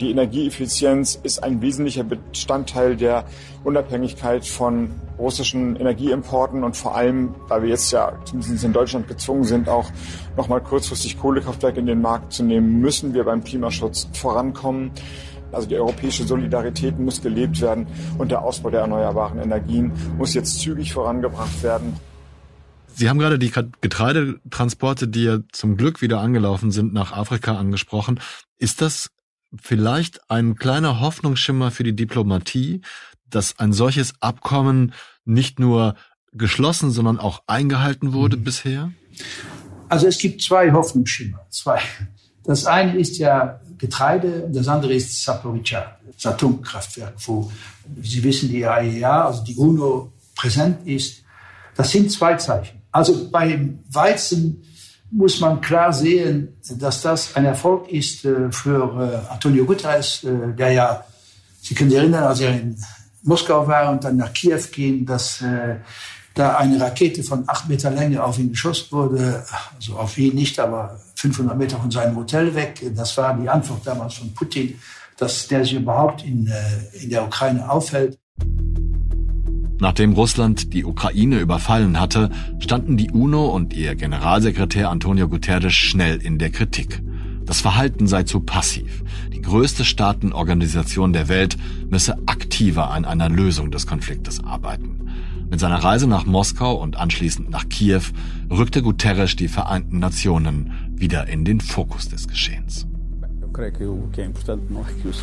[0.01, 3.25] Die Energieeffizienz ist ein wesentlicher Bestandteil der
[3.65, 9.45] Unabhängigkeit von russischen Energieimporten und vor allem, da wir jetzt ja zumindest in Deutschland gezwungen
[9.45, 9.91] sind, auch
[10.37, 14.91] nochmal kurzfristig Kohlekraftwerke in den Markt zu nehmen, müssen wir beim Klimaschutz vorankommen.
[15.53, 20.61] Also die europäische Solidarität muss gelebt werden und der Ausbau der erneuerbaren Energien muss jetzt
[20.61, 21.95] zügig vorangebracht werden.
[23.01, 28.21] Sie haben gerade die Getreidetransporte, die ja zum Glück wieder angelaufen sind, nach Afrika angesprochen.
[28.59, 29.09] Ist das
[29.59, 32.83] vielleicht ein kleiner Hoffnungsschimmer für die Diplomatie,
[33.27, 34.93] dass ein solches Abkommen
[35.25, 35.95] nicht nur
[36.33, 38.45] geschlossen, sondern auch eingehalten wurde mhm.
[38.45, 38.93] bisher?
[39.89, 41.47] Also es gibt zwei Hoffnungsschimmer.
[41.49, 41.81] Zwei.
[42.45, 47.51] Das eine ist ja Getreide und das andere ist Saporica, das Atomkraftwerk, wo
[48.03, 51.23] Sie wissen, die IAEA, also die UNO, präsent ist.
[51.75, 52.80] Das sind zwei Zeichen.
[52.93, 54.63] Also beim Weizen
[55.11, 60.55] muss man klar sehen, dass das ein Erfolg ist äh, für äh, Antonio Guterres, äh,
[60.57, 61.05] der ja,
[61.63, 62.77] Sie können sich erinnern, als er in
[63.23, 65.45] Moskau war und dann nach Kiew ging, dass
[66.35, 69.45] da eine Rakete von acht Meter Länge auf ihn geschossen wurde,
[69.77, 72.81] also auf ihn nicht, aber 500 Meter von seinem Hotel weg.
[72.97, 74.81] Das war die Antwort damals von Putin,
[75.19, 76.51] dass der sich überhaupt in,
[76.95, 78.19] in der Ukraine aufhält.
[79.81, 86.19] Nachdem Russland die Ukraine überfallen hatte, standen die UNO und ihr Generalsekretär Antonio Guterres schnell
[86.19, 87.03] in der Kritik.
[87.47, 89.03] Das Verhalten sei zu passiv.
[89.33, 91.57] Die größte Staatenorganisation der Welt
[91.89, 95.09] müsse aktiver an einer Lösung des Konfliktes arbeiten.
[95.51, 98.03] Mit seiner Reise nach Moskau und anschließend nach Kiew
[98.51, 102.87] rückte Guterres die Vereinten Nationen wieder in den Fokus des Geschehens.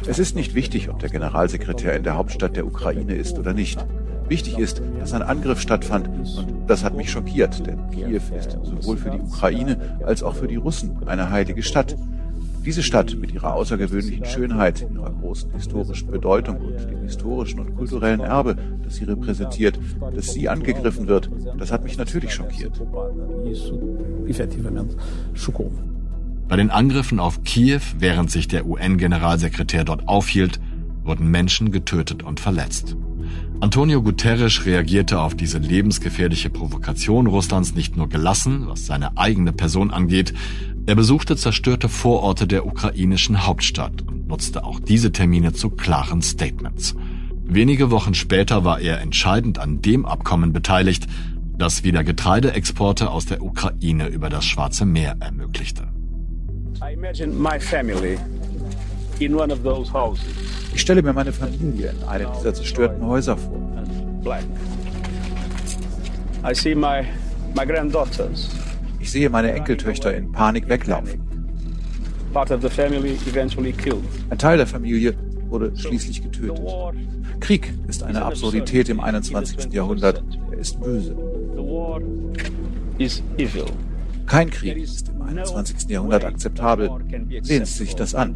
[0.08, 3.86] Es ist nicht wichtig, ob der Generalsekretär in der Hauptstadt der Ukraine ist oder nicht.
[4.28, 8.98] Wichtig ist, dass ein Angriff stattfand und das hat mich schockiert, denn Kiew ist sowohl
[8.98, 11.96] für die Ukraine als auch für die Russen eine heilige Stadt.
[12.66, 18.20] Diese Stadt mit ihrer außergewöhnlichen Schönheit, ihrer großen historischen Bedeutung und dem historischen und kulturellen
[18.20, 19.80] Erbe, das sie repräsentiert,
[20.14, 22.82] dass sie angegriffen wird, das hat mich natürlich schockiert.
[26.50, 30.60] Bei den Angriffen auf Kiew, während sich der UN-Generalsekretär dort aufhielt,
[31.04, 32.98] wurden Menschen getötet und verletzt.
[33.60, 39.92] Antonio Guterres reagierte auf diese lebensgefährliche Provokation Russlands nicht nur gelassen, was seine eigene Person
[39.92, 40.34] angeht,
[40.86, 46.96] er besuchte zerstörte Vororte der ukrainischen Hauptstadt und nutzte auch diese Termine zu klaren Statements.
[47.44, 51.08] Wenige Wochen später war er entscheidend an dem Abkommen beteiligt,
[51.58, 55.88] das wieder Getreideexporte aus der Ukraine über das Schwarze Meer ermöglichte.
[56.82, 58.18] I imagine my family
[59.20, 63.60] Ich stelle mir meine Familie in einem dieser zerstörten Häuser vor.
[64.24, 64.44] Black.
[66.44, 67.04] I see my,
[67.56, 68.50] my granddaughters.
[69.00, 71.22] Ich sehe meine Enkeltöchter in Panik weglaufen.
[72.34, 74.04] Part of the family eventually killed.
[74.30, 75.16] Ein Teil der Familie
[75.50, 76.60] wurde schließlich getötet.
[77.40, 79.72] Krieg ist eine Absurdität im 21.
[79.74, 80.24] Jahrhundert.
[80.52, 81.16] Er ist böse.
[84.28, 85.90] Kein Krieg ist im 21.
[85.90, 86.92] Jahrhundert akzeptabel.
[87.42, 88.36] Sehen Sie sich das an.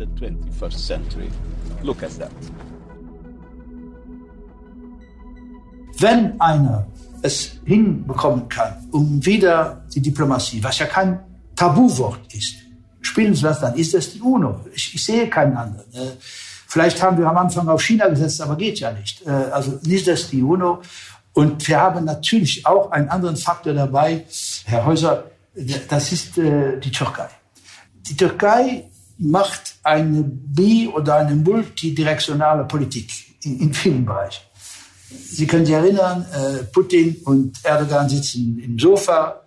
[6.00, 6.88] Wenn einer
[7.22, 11.20] es hinbekommen kann, um wieder die Diplomatie, was ja kein
[11.56, 12.56] Tabuwort ist,
[13.02, 14.62] spielen zu lassen, dann ist es die UNO.
[14.74, 15.94] Ich, ich sehe keinen anderen.
[15.94, 19.26] Äh, vielleicht haben wir am Anfang auf China gesetzt, aber geht ja nicht.
[19.28, 20.82] Äh, also nicht das die UNO.
[21.34, 24.26] Und wir haben natürlich auch einen anderen Faktor dabei,
[24.66, 27.30] Herr Häuser, das ist äh, die Türkei.
[28.08, 33.12] Die Türkei macht eine bi- oder eine multidirektionale Politik
[33.44, 34.44] in, in vielen Bereichen.
[35.30, 39.42] Sie können sich erinnern, äh, Putin und Erdogan sitzen im Sofa.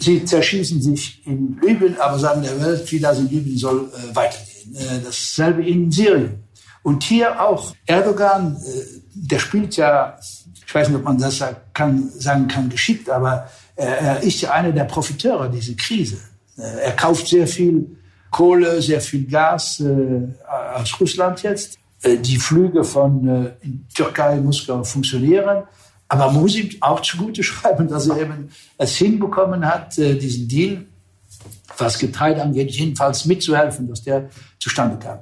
[0.00, 4.14] Sie zerschießen sich in Libyen, aber sagen der Welt, wie das in Libyen soll äh,
[4.14, 4.50] weitergehen.
[5.04, 6.42] Dasselbe in Syrien.
[6.82, 8.56] Und hier auch Erdogan,
[9.14, 10.18] der spielt ja,
[10.66, 14.84] ich weiß nicht, ob man das sagen kann, geschickt, aber er, ist ja einer der
[14.84, 16.18] Profiteure dieser Krise.
[16.56, 17.96] Er kauft sehr viel
[18.34, 20.22] Kohle, sehr viel Gas äh,
[20.74, 21.78] aus Russland jetzt.
[22.02, 23.50] Äh, die Flüge von äh,
[23.94, 25.64] Türkei, Moskau funktionieren.
[26.08, 30.84] Aber man muss ihm auch zugute schreiben, dass er eben es hinbekommen hat, diesen Deal,
[31.78, 35.20] was Getreide angeht, jedenfalls mitzuhelfen, dass der zustande kam.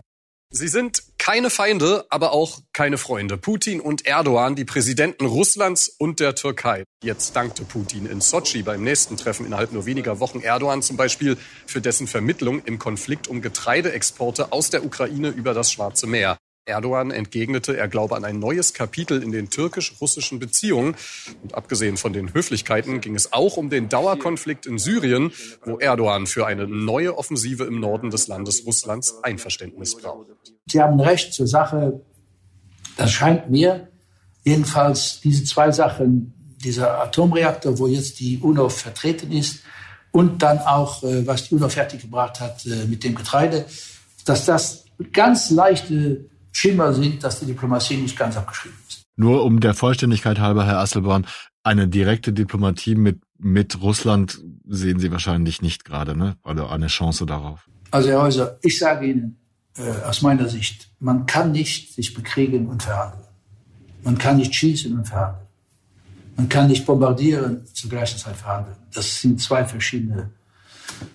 [0.55, 3.39] Sie sind keine Feinde, aber auch keine Freunde.
[3.39, 6.85] Putin und Erdogan, die Präsidenten Russlands und der Türkei.
[7.03, 11.39] Jetzt dankte Putin in Sochi beim nächsten Treffen innerhalb nur weniger Wochen Erdogan zum Beispiel
[11.67, 16.37] für dessen Vermittlung im Konflikt um Getreideexporte aus der Ukraine über das Schwarze Meer.
[16.65, 20.95] Erdogan entgegnete, er glaube an ein neues Kapitel in den türkisch-russischen Beziehungen.
[21.43, 25.33] Und abgesehen von den Höflichkeiten ging es auch um den Dauerkonflikt in Syrien,
[25.65, 30.29] wo Erdogan für eine neue Offensive im Norden des Landes Russlands Einverständnis braucht.
[30.67, 32.01] Sie haben recht zur Sache.
[32.97, 33.89] Das scheint mir
[34.45, 39.63] jedenfalls diese zwei Sachen, dieser Atomreaktor, wo jetzt die UNO vertreten ist,
[40.13, 43.65] und dann auch, äh, was die UNO fertiggebracht hat äh, mit dem Getreide,
[44.27, 46.27] dass das ganz leichte
[46.63, 49.03] Schimmer sind, dass die Diplomatie nicht ganz abgeschrieben ist.
[49.17, 51.27] Nur um der Vollständigkeit halber, Herr Asselborn,
[51.65, 56.37] eine direkte Diplomatie mit, mit Russland sehen Sie wahrscheinlich nicht gerade, ne?
[56.45, 57.69] Oder eine Chance darauf.
[57.91, 59.39] Also Herr Häuser, ich sage Ihnen
[59.77, 63.27] äh, aus meiner Sicht, man kann nicht sich bekriegen und verhandeln.
[64.05, 65.47] Man kann nicht schießen und verhandeln.
[66.37, 68.77] Man kann nicht bombardieren und zur gleichen Zeit verhandeln.
[68.95, 70.31] Das sind zwei verschiedene.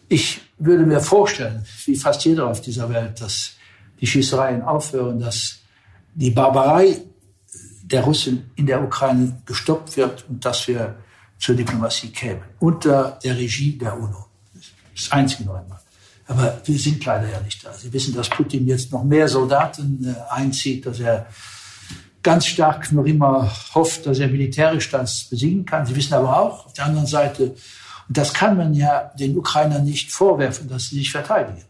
[0.09, 3.56] Ich würde mir vorstellen, wie fast jeder auf dieser Welt, dass
[3.99, 5.59] die Schießereien aufhören, dass
[6.13, 7.01] die Barbarei
[7.83, 10.95] der Russen in der Ukraine gestoppt wird und dass wir
[11.39, 14.25] zur Diplomatie kämen, unter der Regie der UNO.
[14.95, 15.79] Das einzige noch einmal.
[16.25, 17.71] Aber wir sind leider ja nicht da.
[17.71, 21.27] Sie wissen, dass Putin jetzt noch mehr Soldaten äh, einzieht, dass er
[22.21, 25.85] ganz stark noch immer hofft, dass er militärisch das besiegen kann.
[25.85, 27.55] Sie wissen aber auch auf der anderen Seite,
[28.07, 31.63] und das kann man ja den Ukrainern nicht vorwerfen, dass sie sich verteidigen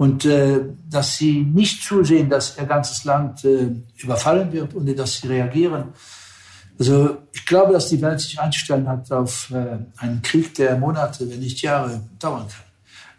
[0.00, 5.18] und äh, dass sie nicht zusehen, dass ihr ganzes Land äh, überfallen wird, ohne dass
[5.18, 5.92] sie reagieren.
[6.78, 11.28] Also ich glaube, dass die Welt sich einstellen hat auf äh, einen Krieg, der Monate,
[11.28, 12.64] wenn nicht Jahre dauern kann.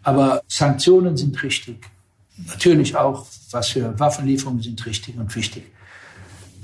[0.02, 1.86] Aber Sanktionen sind richtig.
[2.48, 5.70] Natürlich auch, was für Waffenlieferungen sind richtig und wichtig.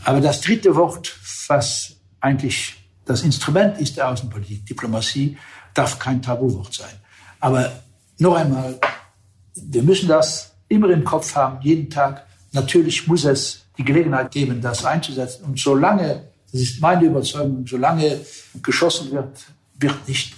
[0.03, 5.39] Aber das dritte Wort, was eigentlich das Instrument ist der Außenpolitik, Diplomatie,
[5.75, 6.97] darf kein Tabuwort sein.
[7.39, 7.71] Aber
[8.19, 8.81] noch einmal,
[9.66, 12.27] wir müssen das immer im Kopf haben, jeden Tag.
[12.53, 15.44] Natürlich muss es die Gelegenheit geben, das einzusetzen.
[15.44, 18.21] Und solange, das ist meine Überzeugung, solange
[18.62, 19.47] geschossen wird,
[19.79, 20.35] wird nicht,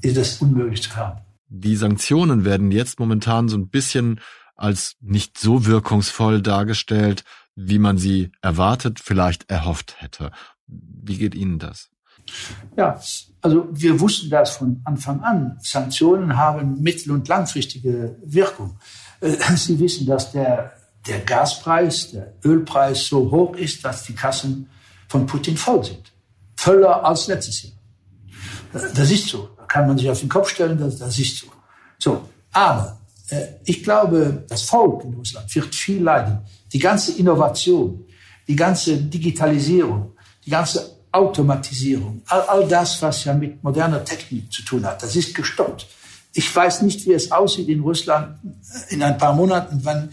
[0.00, 1.20] ist es unmöglich zu haben.
[1.48, 4.20] Die Sanktionen werden jetzt momentan so ein bisschen
[4.56, 7.24] als nicht so wirkungsvoll dargestellt,
[7.54, 10.30] wie man sie erwartet, vielleicht erhofft hätte.
[10.66, 11.90] Wie geht Ihnen das?
[12.76, 13.00] Ja,
[13.40, 15.58] also wir wussten das von Anfang an.
[15.62, 18.78] Sanktionen haben mittel- und langfristige Wirkung.
[19.20, 20.72] Äh, Sie wissen, dass der,
[21.06, 24.68] der Gaspreis, der Ölpreis so hoch ist, dass die Kassen
[25.08, 26.12] von Putin voll sind.
[26.56, 27.72] Voller als letztes Jahr.
[28.72, 29.50] Das ist so.
[29.56, 31.46] Da kann man sich auf den Kopf stellen, das, das ist so.
[31.98, 32.98] So, aber
[33.30, 36.40] äh, ich glaube, das Volk in Russland wird viel leiden.
[36.72, 38.04] Die ganze Innovation,
[38.46, 40.12] die ganze Digitalisierung,
[40.44, 45.16] die ganze Automatisierung, all, all das, was ja mit moderner Technik zu tun hat, das
[45.16, 45.86] ist gestoppt.
[46.32, 48.38] Ich weiß nicht, wie es aussieht in Russland
[48.90, 50.10] in ein paar Monaten, wenn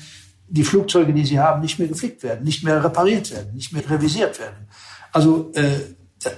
[0.48, 3.84] die Flugzeuge, die sie haben, nicht mehr geflickt werden, nicht mehr repariert werden, nicht mehr
[3.90, 4.68] revisiert werden.
[5.12, 5.80] Also äh,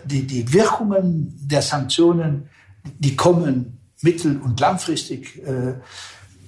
[0.05, 2.49] die, die Wirkungen der Sanktionen,
[2.97, 5.43] die kommen mittel- und langfristig.
[5.45, 5.75] Äh,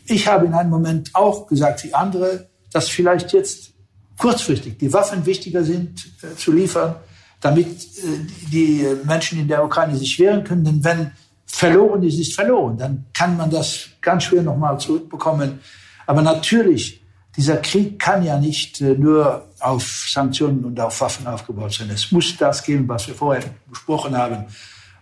[0.06, 3.74] ich habe in einem Moment auch gesagt, wie andere, dass vielleicht jetzt
[4.18, 6.96] kurzfristig die Waffen wichtiger sind äh, zu liefern,
[7.42, 10.64] damit äh, die Menschen in der Ukraine sich wehren können.
[10.64, 11.12] Denn wenn
[11.46, 12.78] verloren ist, ist verloren.
[12.78, 15.60] Dann kann man das ganz schwer nochmal zurückbekommen.
[16.06, 17.02] Aber natürlich,
[17.36, 21.90] dieser Krieg kann ja nicht äh, nur auf Sanktionen und auf Waffen aufgebaut sein.
[21.90, 24.46] Es muss das geben, was wir vorher besprochen haben.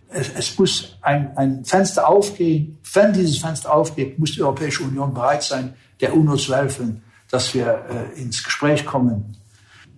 [0.09, 2.77] Es, es muss ein, ein Fenster aufgehen.
[2.93, 7.53] Wenn dieses Fenster aufgeht, muss die Europäische Union bereit sein, der UNO zu helfen, dass
[7.53, 9.37] wir äh, ins Gespräch kommen.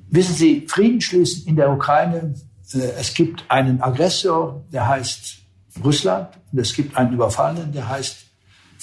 [0.09, 2.33] Wissen Sie, Frieden schließen in der Ukraine.
[2.73, 5.37] Äh, es gibt einen Aggressor, der heißt
[5.83, 8.17] Russland und es gibt einen Überfallenen, der heißt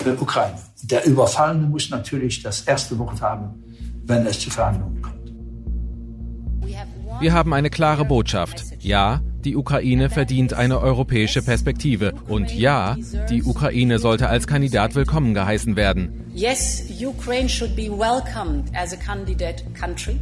[0.05, 0.59] äh, Ukraine.
[0.83, 3.63] Der Überfallene muss natürlich das erste Wort haben,
[4.05, 5.15] wenn es zu Verhandlungen kommt.
[7.21, 8.65] Wir haben eine klare Botschaft.
[8.81, 12.13] Ja, die Ukraine verdient eine europäische Perspektive.
[12.29, 12.97] Und ja,
[13.31, 16.25] die Ukraine sollte als Kandidat willkommen geheißen werden.
[16.35, 20.19] Yes, Ukraine should be welcomed as a candidate country.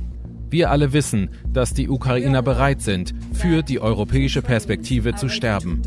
[0.53, 5.81] Wir alle wissen, dass die Ukrainer bereit sind, für die europäische Perspektive zu sterben.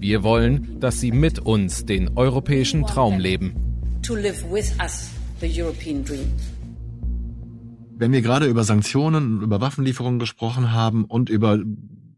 [0.00, 3.54] Wir wollen, dass sie mit uns den europäischen Traum leben.
[7.98, 11.60] Wenn wir gerade über Sanktionen, über Waffenlieferungen gesprochen haben und über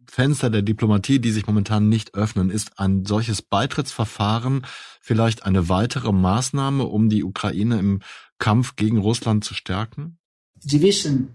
[0.07, 4.63] Fenster der Diplomatie, die sich momentan nicht öffnen, ist ein solches Beitrittsverfahren
[5.03, 8.01] vielleicht eine weitere Maßnahme, um die Ukraine im
[8.39, 10.17] Kampf gegen Russland zu stärken?
[10.59, 11.35] Sie wissen,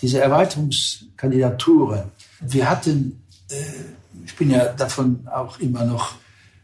[0.00, 2.04] diese Erweiterungskandidaturen,
[2.40, 3.56] wir hatten, äh,
[4.24, 6.14] ich bin ja davon auch immer noch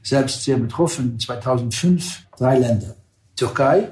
[0.02, 2.94] selbst sehr betroffen, 2005 drei Länder.
[3.34, 3.90] Türkei,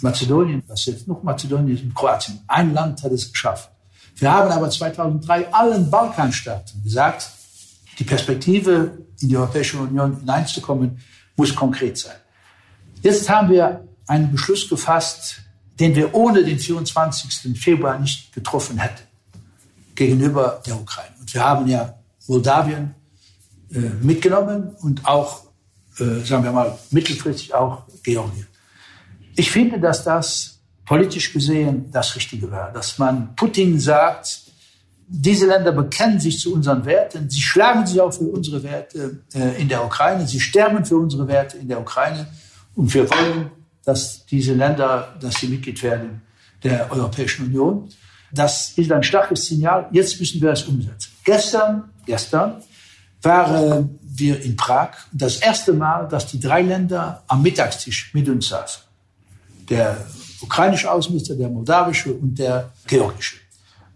[0.00, 2.40] Mazedonien, was jetzt noch Mazedonien ist und Kroatien.
[2.48, 3.70] Ein Land hat es geschafft.
[4.16, 7.28] Wir haben aber 2003 allen Balkanstaaten gesagt,
[7.98, 11.00] die Perspektive in die Europäische Union hineinzukommen,
[11.36, 12.16] muss konkret sein.
[13.02, 15.42] Jetzt haben wir einen Beschluss gefasst,
[15.82, 17.58] den wir ohne den 24.
[17.58, 19.02] Februar nicht getroffen hätten
[19.96, 21.16] gegenüber der Ukraine.
[21.18, 21.92] Und wir haben ja
[22.28, 22.94] Moldawien
[23.74, 25.42] äh, mitgenommen und auch,
[25.98, 28.46] äh, sagen wir mal, mittelfristig auch Georgien.
[29.34, 34.40] Ich finde, dass das politisch gesehen das Richtige war, dass man Putin sagt,
[35.08, 39.60] diese Länder bekennen sich zu unseren Werten, sie schlagen sich auch für unsere Werte äh,
[39.60, 42.28] in der Ukraine, sie sterben für unsere Werte in der Ukraine
[42.76, 43.50] und wir wollen
[43.84, 46.22] dass diese Länder, dass sie Mitglied werden
[46.62, 47.88] der Europäischen Union.
[48.32, 49.88] Das ist ein starkes Signal.
[49.92, 51.10] Jetzt müssen wir es umsetzen.
[51.24, 52.62] Gestern, gestern
[53.20, 54.90] waren wir in Prag.
[55.12, 58.82] Das erste Mal, dass die drei Länder am Mittagstisch mit uns saßen.
[59.68, 59.96] Der
[60.40, 63.36] ukrainische Außenminister, der moldawische und der georgische.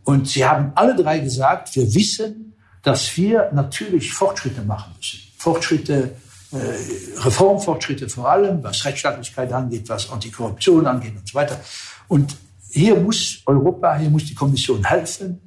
[0.05, 5.18] Und sie haben alle drei gesagt, wir wissen, dass wir natürlich Fortschritte machen müssen.
[5.37, 6.14] Fortschritte
[6.52, 11.61] Reformfortschritte vor allem, was Rechtsstaatlichkeit angeht, was Antikorruption angeht und so weiter.
[12.09, 12.37] Und
[12.70, 15.40] hier muss Europa, hier muss die Kommission helfen.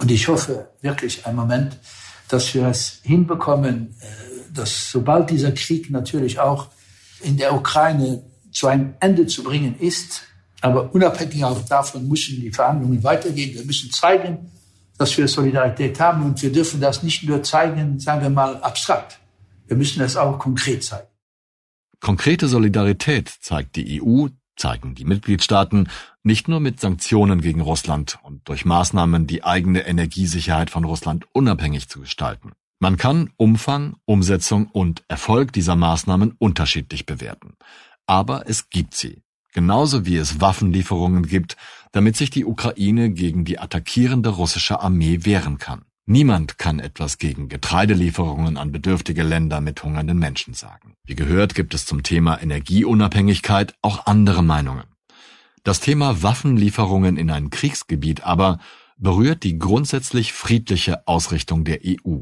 [0.00, 1.78] Und ich hoffe wirklich einen Moment,
[2.28, 6.68] dass wir es hinbekommen, äh, dass sobald dieser Krieg natürlich auch
[7.22, 10.22] in der Ukraine zu einem Ende zu bringen ist,
[10.60, 13.54] aber unabhängig auch davon müssen die Verhandlungen weitergehen.
[13.54, 14.50] Wir müssen zeigen,
[14.98, 19.18] dass wir Solidarität haben und wir dürfen das nicht nur zeigen, sagen wir mal, abstrakt.
[19.66, 21.08] Wir müssen das auch konkret zeigen.
[22.00, 25.88] Konkrete Solidarität zeigt die EU, zeigen die Mitgliedstaaten
[26.22, 31.88] nicht nur mit Sanktionen gegen Russland und durch Maßnahmen, die eigene Energiesicherheit von Russland unabhängig
[31.88, 32.52] zu gestalten.
[32.78, 37.54] Man kann Umfang, Umsetzung und Erfolg dieser Maßnahmen unterschiedlich bewerten.
[38.06, 39.22] Aber es gibt sie.
[39.52, 41.56] Genauso wie es Waffenlieferungen gibt,
[41.92, 45.86] damit sich die Ukraine gegen die attackierende russische Armee wehren kann.
[46.08, 50.94] Niemand kann etwas gegen Getreidelieferungen an bedürftige Länder mit hungernden Menschen sagen.
[51.04, 54.84] Wie gehört, gibt es zum Thema Energieunabhängigkeit auch andere Meinungen.
[55.64, 58.60] Das Thema Waffenlieferungen in ein Kriegsgebiet aber
[58.96, 62.20] berührt die grundsätzlich friedliche Ausrichtung der EU,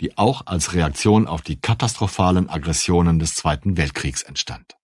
[0.00, 4.74] die auch als Reaktion auf die katastrophalen Aggressionen des Zweiten Weltkriegs entstand.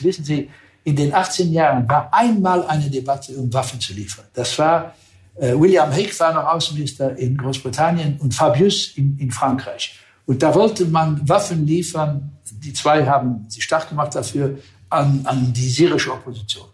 [0.00, 0.48] Wissen Sie,
[0.84, 4.26] in den 18 Jahren war einmal eine Debatte, um Waffen zu liefern.
[4.32, 4.94] Das war
[5.38, 9.98] William Hague war noch Außenminister in Großbritannien und Fabius in, in Frankreich.
[10.24, 14.58] Und da wollte man Waffen liefern, die zwei haben sich stark gemacht dafür,
[14.88, 16.66] an, an die syrische Opposition.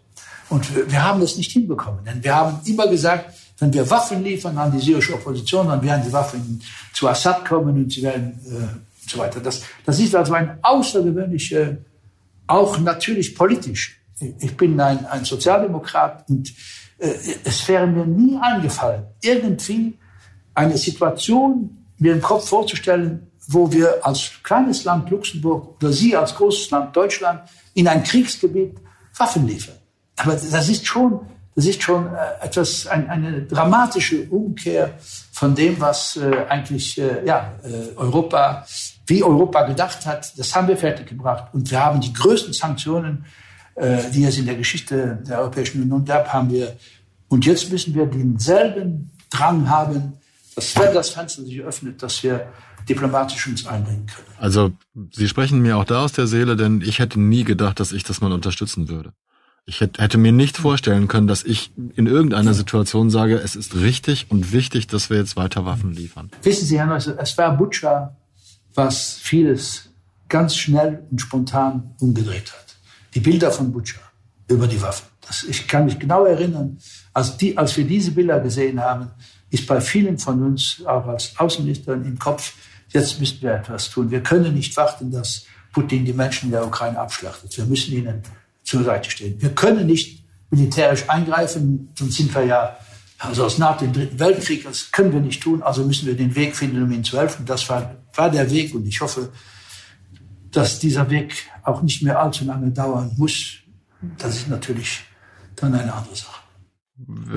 [0.49, 4.57] Und wir, haben das nicht hinbekommen, denn wir haben immer gesagt, wenn wir Waffen liefern
[4.57, 6.61] an die syrische Opposition, dann werden die Waffen
[6.93, 9.39] zu Assad kommen und sie werden äh, und so weiter.
[9.39, 11.77] Das, das ist also ein außergewöhnliche,
[12.47, 13.99] auch natürlich politisch.
[14.39, 16.53] Ich bin ein, ein Sozialdemokrat und äh,
[17.43, 19.97] es wäre mir nie eingefallen, irgendwie
[20.53, 26.33] eine Situation mir im Kopf vorzustellen, wo wir als kleines Land Luxemburg oder Sie als
[26.35, 27.41] großes Land Deutschland
[27.73, 28.77] in ein Kriegsgebiet
[29.17, 29.75] Waffen liefern.
[30.15, 31.19] Aber das ist schon,
[31.55, 34.93] das ist schon äh, etwas, ein, eine dramatische Umkehr
[35.31, 38.65] von dem, was äh, eigentlich äh, ja, äh, Europa,
[39.07, 40.37] wie Europa gedacht hat.
[40.37, 41.53] Das haben wir fertiggebracht.
[41.53, 43.25] Und wir haben die größten Sanktionen,
[43.75, 46.75] äh, die es in der Geschichte der Europäischen Union gab, haben wir.
[47.27, 50.13] Und jetzt müssen wir denselben Drang haben,
[50.55, 52.47] dass wenn das Fenster sich öffnet, dass wir
[52.87, 54.27] diplomatisch uns einbringen können.
[54.37, 54.71] Also
[55.11, 58.03] Sie sprechen mir auch da aus der Seele, denn ich hätte nie gedacht, dass ich
[58.03, 59.13] das mal unterstützen würde.
[59.65, 64.25] Ich hätte mir nicht vorstellen können, dass ich in irgendeiner Situation sage, es ist richtig
[64.29, 66.29] und wichtig, dass wir jetzt weiter Waffen liefern.
[66.41, 68.17] Wissen Sie, Herr Neuss, es war Butcher,
[68.75, 69.89] was vieles
[70.27, 72.62] ganz schnell und spontan umgedreht hat.
[73.13, 74.01] Die Bilder von Butcher
[74.47, 75.05] über die Waffen.
[75.21, 76.77] Das, ich kann mich genau erinnern,
[77.13, 79.11] als, die, als wir diese Bilder gesehen haben,
[79.49, 82.53] ist bei vielen von uns, auch als Außenministern, im Kopf,
[82.89, 84.11] jetzt müssen wir etwas tun.
[84.11, 87.55] Wir können nicht warten, dass Putin die Menschen in der Ukraine abschlachtet.
[87.57, 88.21] Wir müssen ihnen
[88.63, 89.41] zur Seite stehen.
[89.41, 92.77] Wir können nicht militärisch eingreifen, sonst sind wir ja,
[93.19, 96.35] also aus nach dem Dritten Weltkrieg, das können wir nicht tun, also müssen wir den
[96.35, 97.45] Weg finden, um ihnen zu helfen.
[97.45, 99.29] Das war, war der Weg und ich hoffe,
[100.53, 103.57] dass dieser Weg auch nicht mehr allzu lange dauern muss.
[104.17, 105.03] Das ist natürlich
[105.55, 106.43] dann eine andere Sache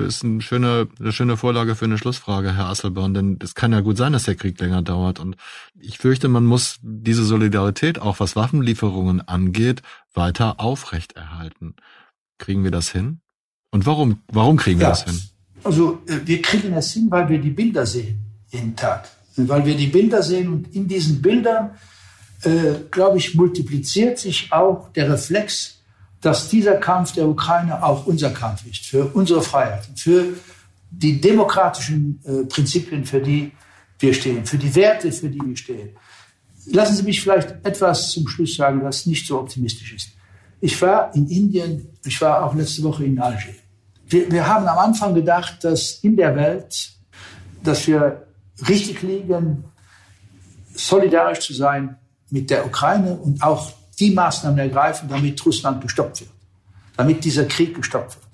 [0.05, 3.81] ist eine schöne, eine schöne Vorlage für eine Schlussfrage, Herr Asselborn, denn es kann ja
[3.81, 5.19] gut sein, dass der Krieg länger dauert.
[5.19, 5.35] Und
[5.79, 9.81] ich fürchte, man muss diese Solidarität, auch was Waffenlieferungen angeht,
[10.13, 11.75] weiter aufrechterhalten.
[12.37, 13.19] Kriegen wir das hin?
[13.71, 15.19] Und warum, warum kriegen wir ja, das hin?
[15.63, 19.09] Also, äh, wir kriegen es hin, weil wir die Bilder sehen, jeden Tag.
[19.35, 21.71] Weil wir die Bilder sehen und in diesen Bildern,
[22.43, 25.77] äh, glaube ich, multipliziert sich auch der Reflex
[26.21, 30.33] dass dieser Kampf der Ukraine auch unser Kampf ist, für unsere Freiheit, für
[30.89, 33.51] die demokratischen äh, Prinzipien, für die
[33.99, 35.89] wir stehen, für die Werte, für die wir stehen.
[36.65, 40.09] Lassen Sie mich vielleicht etwas zum Schluss sagen, was nicht so optimistisch ist.
[40.59, 43.53] Ich war in Indien, ich war auch letzte Woche in Alger.
[44.07, 46.91] Wir, wir haben am Anfang gedacht, dass in der Welt,
[47.63, 48.27] dass wir
[48.67, 49.63] richtig liegen,
[50.73, 51.97] solidarisch zu sein
[52.29, 56.29] mit der Ukraine und auch die Maßnahmen ergreifen, damit Russland gestoppt wird,
[56.95, 58.27] damit dieser Krieg gestoppt wird.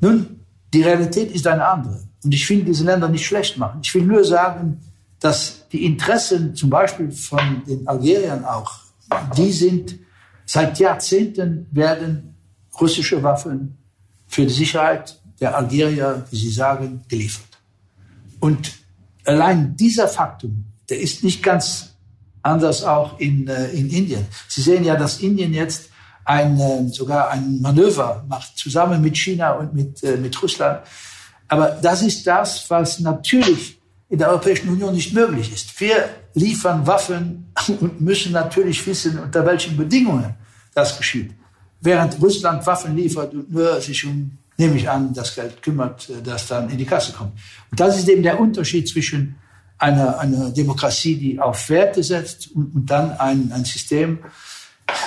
[0.00, 0.40] Nun,
[0.72, 2.04] die Realität ist eine andere.
[2.22, 3.80] Und ich will diese Länder nicht schlecht machen.
[3.82, 4.80] Ich will nur sagen,
[5.20, 8.72] dass die Interessen zum Beispiel von den Algeriern auch,
[9.36, 9.98] die sind
[10.46, 12.34] seit Jahrzehnten werden
[12.80, 13.78] russische Waffen
[14.26, 17.58] für die Sicherheit der Algerier, wie Sie sagen, geliefert.
[18.40, 18.72] Und
[19.24, 21.93] allein dieser Faktum, der ist nicht ganz
[22.44, 24.26] anders auch in, äh, in Indien.
[24.48, 25.88] Sie sehen ja, dass Indien jetzt
[26.24, 30.80] ein, äh, sogar ein Manöver macht, zusammen mit China und mit, äh, mit Russland.
[31.48, 33.78] Aber das ist das, was natürlich
[34.08, 35.78] in der Europäischen Union nicht möglich ist.
[35.80, 40.34] Wir liefern Waffen und müssen natürlich wissen, unter welchen Bedingungen
[40.74, 41.32] das geschieht.
[41.80, 46.46] Während Russland Waffen liefert und nur sich um, nehme ich an, das Geld kümmert, das
[46.46, 47.32] dann in die Kasse kommt.
[47.70, 49.36] Und das ist eben der Unterschied zwischen
[49.84, 54.18] eine, eine Demokratie, die auf Werte setzt und, und dann ein, ein System,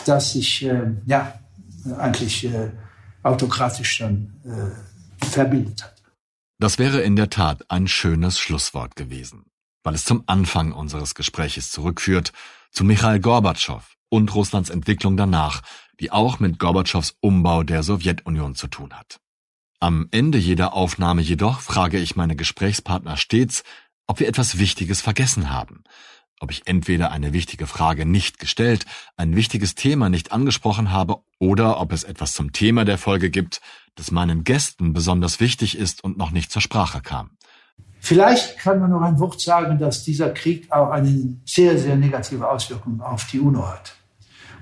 [0.05, 1.39] das sich äh, ja,
[1.97, 2.71] eigentlich äh,
[3.23, 5.95] autokratisch dann äh, verbildet hat.
[6.59, 9.45] Das wäre in der Tat ein schönes Schlusswort gewesen,
[9.83, 12.31] weil es zum Anfang unseres Gespräches zurückführt,
[12.71, 15.61] zu Michail Gorbatschow und Russlands Entwicklung danach,
[15.99, 19.19] die auch mit Gorbatschows Umbau der Sowjetunion zu tun hat.
[19.79, 23.63] Am Ende jeder Aufnahme jedoch frage ich meine Gesprächspartner stets,
[24.07, 25.83] ob wir etwas Wichtiges vergessen haben,
[26.39, 28.85] ob ich entweder eine wichtige Frage nicht gestellt,
[29.15, 33.61] ein wichtiges Thema nicht angesprochen habe oder ob es etwas zum Thema der Folge gibt,
[33.95, 37.31] das meinen Gästen besonders wichtig ist und noch nicht zur Sprache kam.
[37.99, 42.47] Vielleicht kann man noch ein Wort sagen, dass dieser Krieg auch eine sehr, sehr negative
[42.47, 43.95] Auswirkung auf die UNO hat.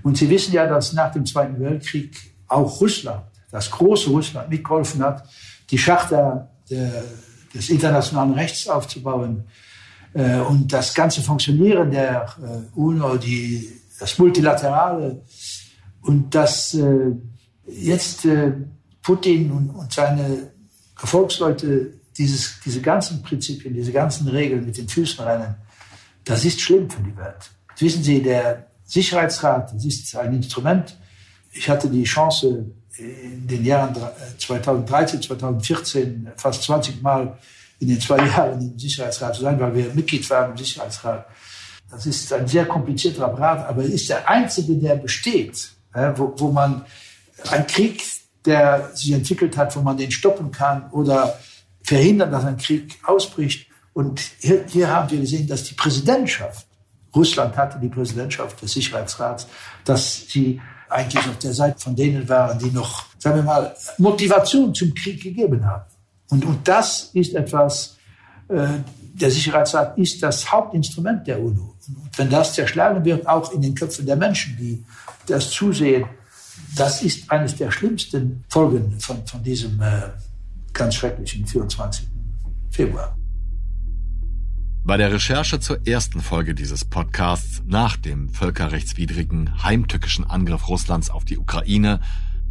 [0.04, 2.16] Und Sie wissen ja, dass nach dem Zweiten Weltkrieg
[2.48, 5.28] auch Russland, das große Russland, mitgeholfen hat,
[5.70, 7.04] die Charta der
[7.56, 9.46] des internationalen Rechts aufzubauen
[10.14, 15.22] äh, und das ganze Funktionieren der äh, UNO, die, das Multilaterale
[16.02, 17.12] und dass äh,
[17.68, 18.52] jetzt äh,
[19.02, 20.52] Putin und, und seine
[20.96, 25.56] Gefolgsleute dieses, diese ganzen Prinzipien, diese ganzen Regeln mit den Füßen rennen,
[26.24, 27.52] das ist schlimm für die Welt.
[27.78, 30.98] Wissen Sie, der Sicherheitsrat, das ist ein Instrument.
[31.52, 32.66] Ich hatte die Chance,
[32.98, 33.96] in den Jahren
[34.38, 37.38] 2013, 2014 fast 20 Mal
[37.80, 41.28] in den zwei Jahren im Sicherheitsrat zu sein, weil wir Mitglied waren im Sicherheitsrat.
[41.90, 45.70] Das ist ein sehr komplizierter Apparat, aber er ist der einzige, der besteht,
[46.16, 46.86] wo, wo man
[47.52, 48.02] ein Krieg,
[48.46, 51.38] der sich entwickelt hat, wo man den stoppen kann oder
[51.84, 53.68] verhindern, dass ein Krieg ausbricht.
[53.94, 56.68] Und hier, hier haben wir gesehen, dass die Präsidentschaft,
[57.16, 59.48] Russland hatte die Präsidentschaft des Sicherheitsrats,
[59.86, 64.74] dass sie eigentlich auf der Seite von denen waren, die noch, sagen wir mal, Motivation
[64.74, 65.86] zum Krieg gegeben haben.
[66.30, 67.98] Und, und das ist etwas,
[68.50, 68.68] äh,
[69.14, 71.76] der Sicherheitsrat ist das Hauptinstrument der UNO.
[71.88, 74.84] Und wenn das zerschlagen wird, auch in den Köpfen der Menschen, die
[75.28, 76.06] das zusehen,
[76.76, 80.10] das ist eines der schlimmsten Folgen von, von diesem äh,
[80.74, 82.08] ganz schrecklichen 24.
[82.72, 83.16] Februar.
[84.88, 91.26] Bei der Recherche zur ersten Folge dieses Podcasts nach dem völkerrechtswidrigen, heimtückischen Angriff Russlands auf
[91.26, 92.02] die Ukraine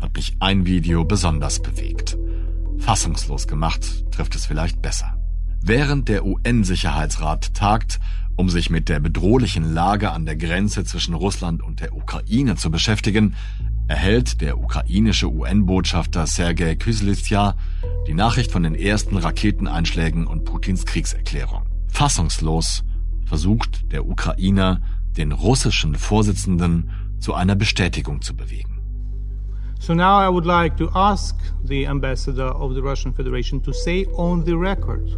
[0.00, 2.18] hat mich ein Video besonders bewegt.
[2.78, 5.16] Fassungslos gemacht trifft es vielleicht besser.
[5.62, 8.00] Während der UN-Sicherheitsrat tagt,
[8.34, 12.68] um sich mit der bedrohlichen Lage an der Grenze zwischen Russland und der Ukraine zu
[12.68, 13.36] beschäftigen,
[13.86, 17.56] erhält der ukrainische UN-Botschafter Sergei Kyslitsa
[18.08, 21.73] die Nachricht von den ersten Raketeneinschlägen und Putins Kriegserklärung.
[21.94, 22.82] Fassungslos
[23.24, 24.80] versucht der Ukrainer,
[25.16, 26.90] den russischen Vorsitzenden
[27.20, 28.80] zu einer Bestätigung zu bewegen.
[29.78, 34.06] So now I would like to ask the ambassador of the Russian Federation to say
[34.16, 35.16] on the record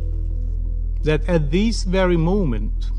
[1.02, 2.92] that at this very moment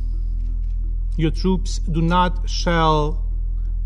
[1.15, 3.23] your troops do not shell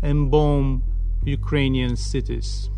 [0.00, 0.82] and bomb
[1.24, 2.70] Ukrainian cities,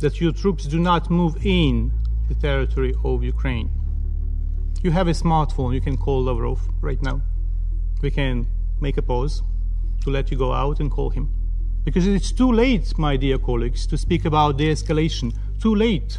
[0.00, 1.92] that your troops do not move in
[2.28, 3.70] the territory of Ukraine.
[4.82, 7.20] You have a smartphone, you can call Lavrov right now.
[8.02, 8.46] We can
[8.80, 9.42] make a pause
[10.04, 11.28] to let you go out and call him.
[11.84, 15.32] Because it's too late, my dear colleagues, to speak about de escalation.
[15.60, 16.18] Too late.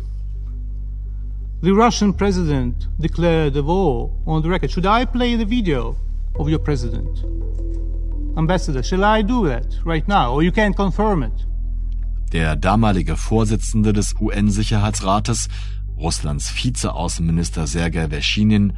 [1.62, 4.72] The Russian president declared a war on the record.
[4.72, 5.96] Should I play the video
[6.36, 7.24] of your president?
[8.38, 11.46] Ambassador, shall I do that right now, or you can confirm it?
[12.32, 15.48] Der damalige Vorsitzende des UN-Sicherheitsrates,
[15.98, 18.74] Russlands Vizeaußenminister Sergei Verschinin,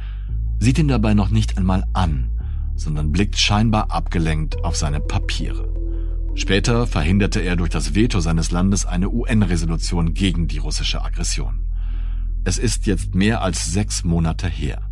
[0.58, 2.30] sieht ihn dabei noch nicht einmal an,
[2.74, 5.72] sondern blickt scheinbar abgelenkt auf seine Papiere.
[6.34, 11.60] Später verhinderte er durch das Veto seines Landes eine UN-Resolution gegen die russische Aggression.
[12.44, 14.88] Es ist jetzt mehr als sechs Monate her,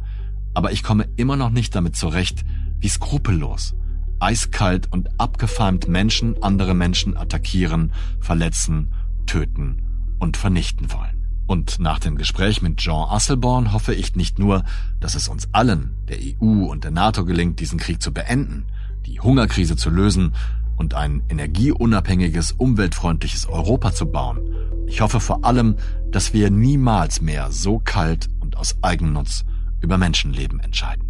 [0.54, 2.44] aber ich komme immer noch nicht damit zurecht,
[2.80, 3.74] wie skrupellos
[4.20, 8.92] eiskalt und abgefeimt Menschen andere Menschen attackieren, verletzen,
[9.26, 9.82] töten
[10.18, 11.17] und vernichten wollen.
[11.48, 14.64] Und nach dem Gespräch mit Jean Asselborn hoffe ich nicht nur,
[15.00, 18.66] dass es uns allen, der EU und der NATO gelingt, diesen Krieg zu beenden,
[19.06, 20.34] die Hungerkrise zu lösen
[20.76, 24.40] und ein energieunabhängiges, umweltfreundliches Europa zu bauen.
[24.88, 25.76] Ich hoffe vor allem,
[26.10, 29.46] dass wir niemals mehr so kalt und aus Eigennutz
[29.80, 31.04] über Menschenleben entscheiden.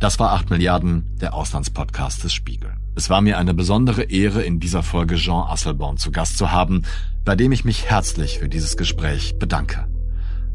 [0.00, 2.74] Das war 8 Milliarden, der Auslandspodcast des Spiegel.
[2.96, 6.82] Es war mir eine besondere Ehre, in dieser Folge Jean Asselborn zu Gast zu haben,
[7.24, 9.86] bei dem ich mich herzlich für dieses Gespräch bedanke.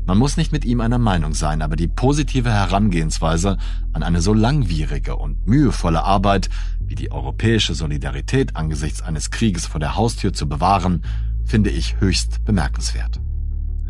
[0.05, 3.57] Man muss nicht mit ihm einer Meinung sein, aber die positive Herangehensweise
[3.93, 6.49] an eine so langwierige und mühevolle Arbeit
[6.79, 11.03] wie die europäische Solidarität angesichts eines Krieges vor der Haustür zu bewahren,
[11.45, 13.19] finde ich höchst bemerkenswert.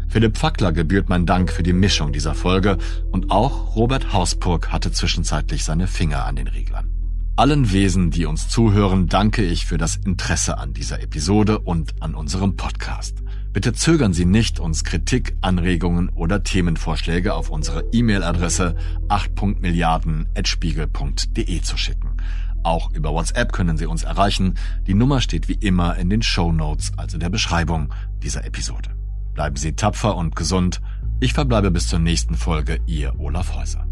[0.09, 2.77] Philipp Fackler gebührt mein Dank für die Mischung dieser Folge
[3.11, 6.98] und auch Robert Hausburg hatte zwischenzeitlich seine Finger an den Reglern.
[7.39, 12.13] Allen Wesen, die uns zuhören, danke ich für das Interesse an dieser Episode und an
[12.13, 13.23] unserem Podcast.
[13.53, 18.75] Bitte zögern Sie nicht, uns Kritik, Anregungen oder Themenvorschläge auf unsere E-Mail-Adresse
[19.07, 22.17] 8.milliarden.spiegel.de zu schicken.
[22.63, 24.55] Auch über WhatsApp können Sie uns erreichen.
[24.85, 28.89] Die Nummer steht wie immer in den Show Notes, also der Beschreibung dieser Episode.
[29.33, 30.81] Bleiben Sie tapfer und gesund.
[31.21, 33.88] Ich verbleibe bis zur nächsten Folge, Ihr Olaf Häuser.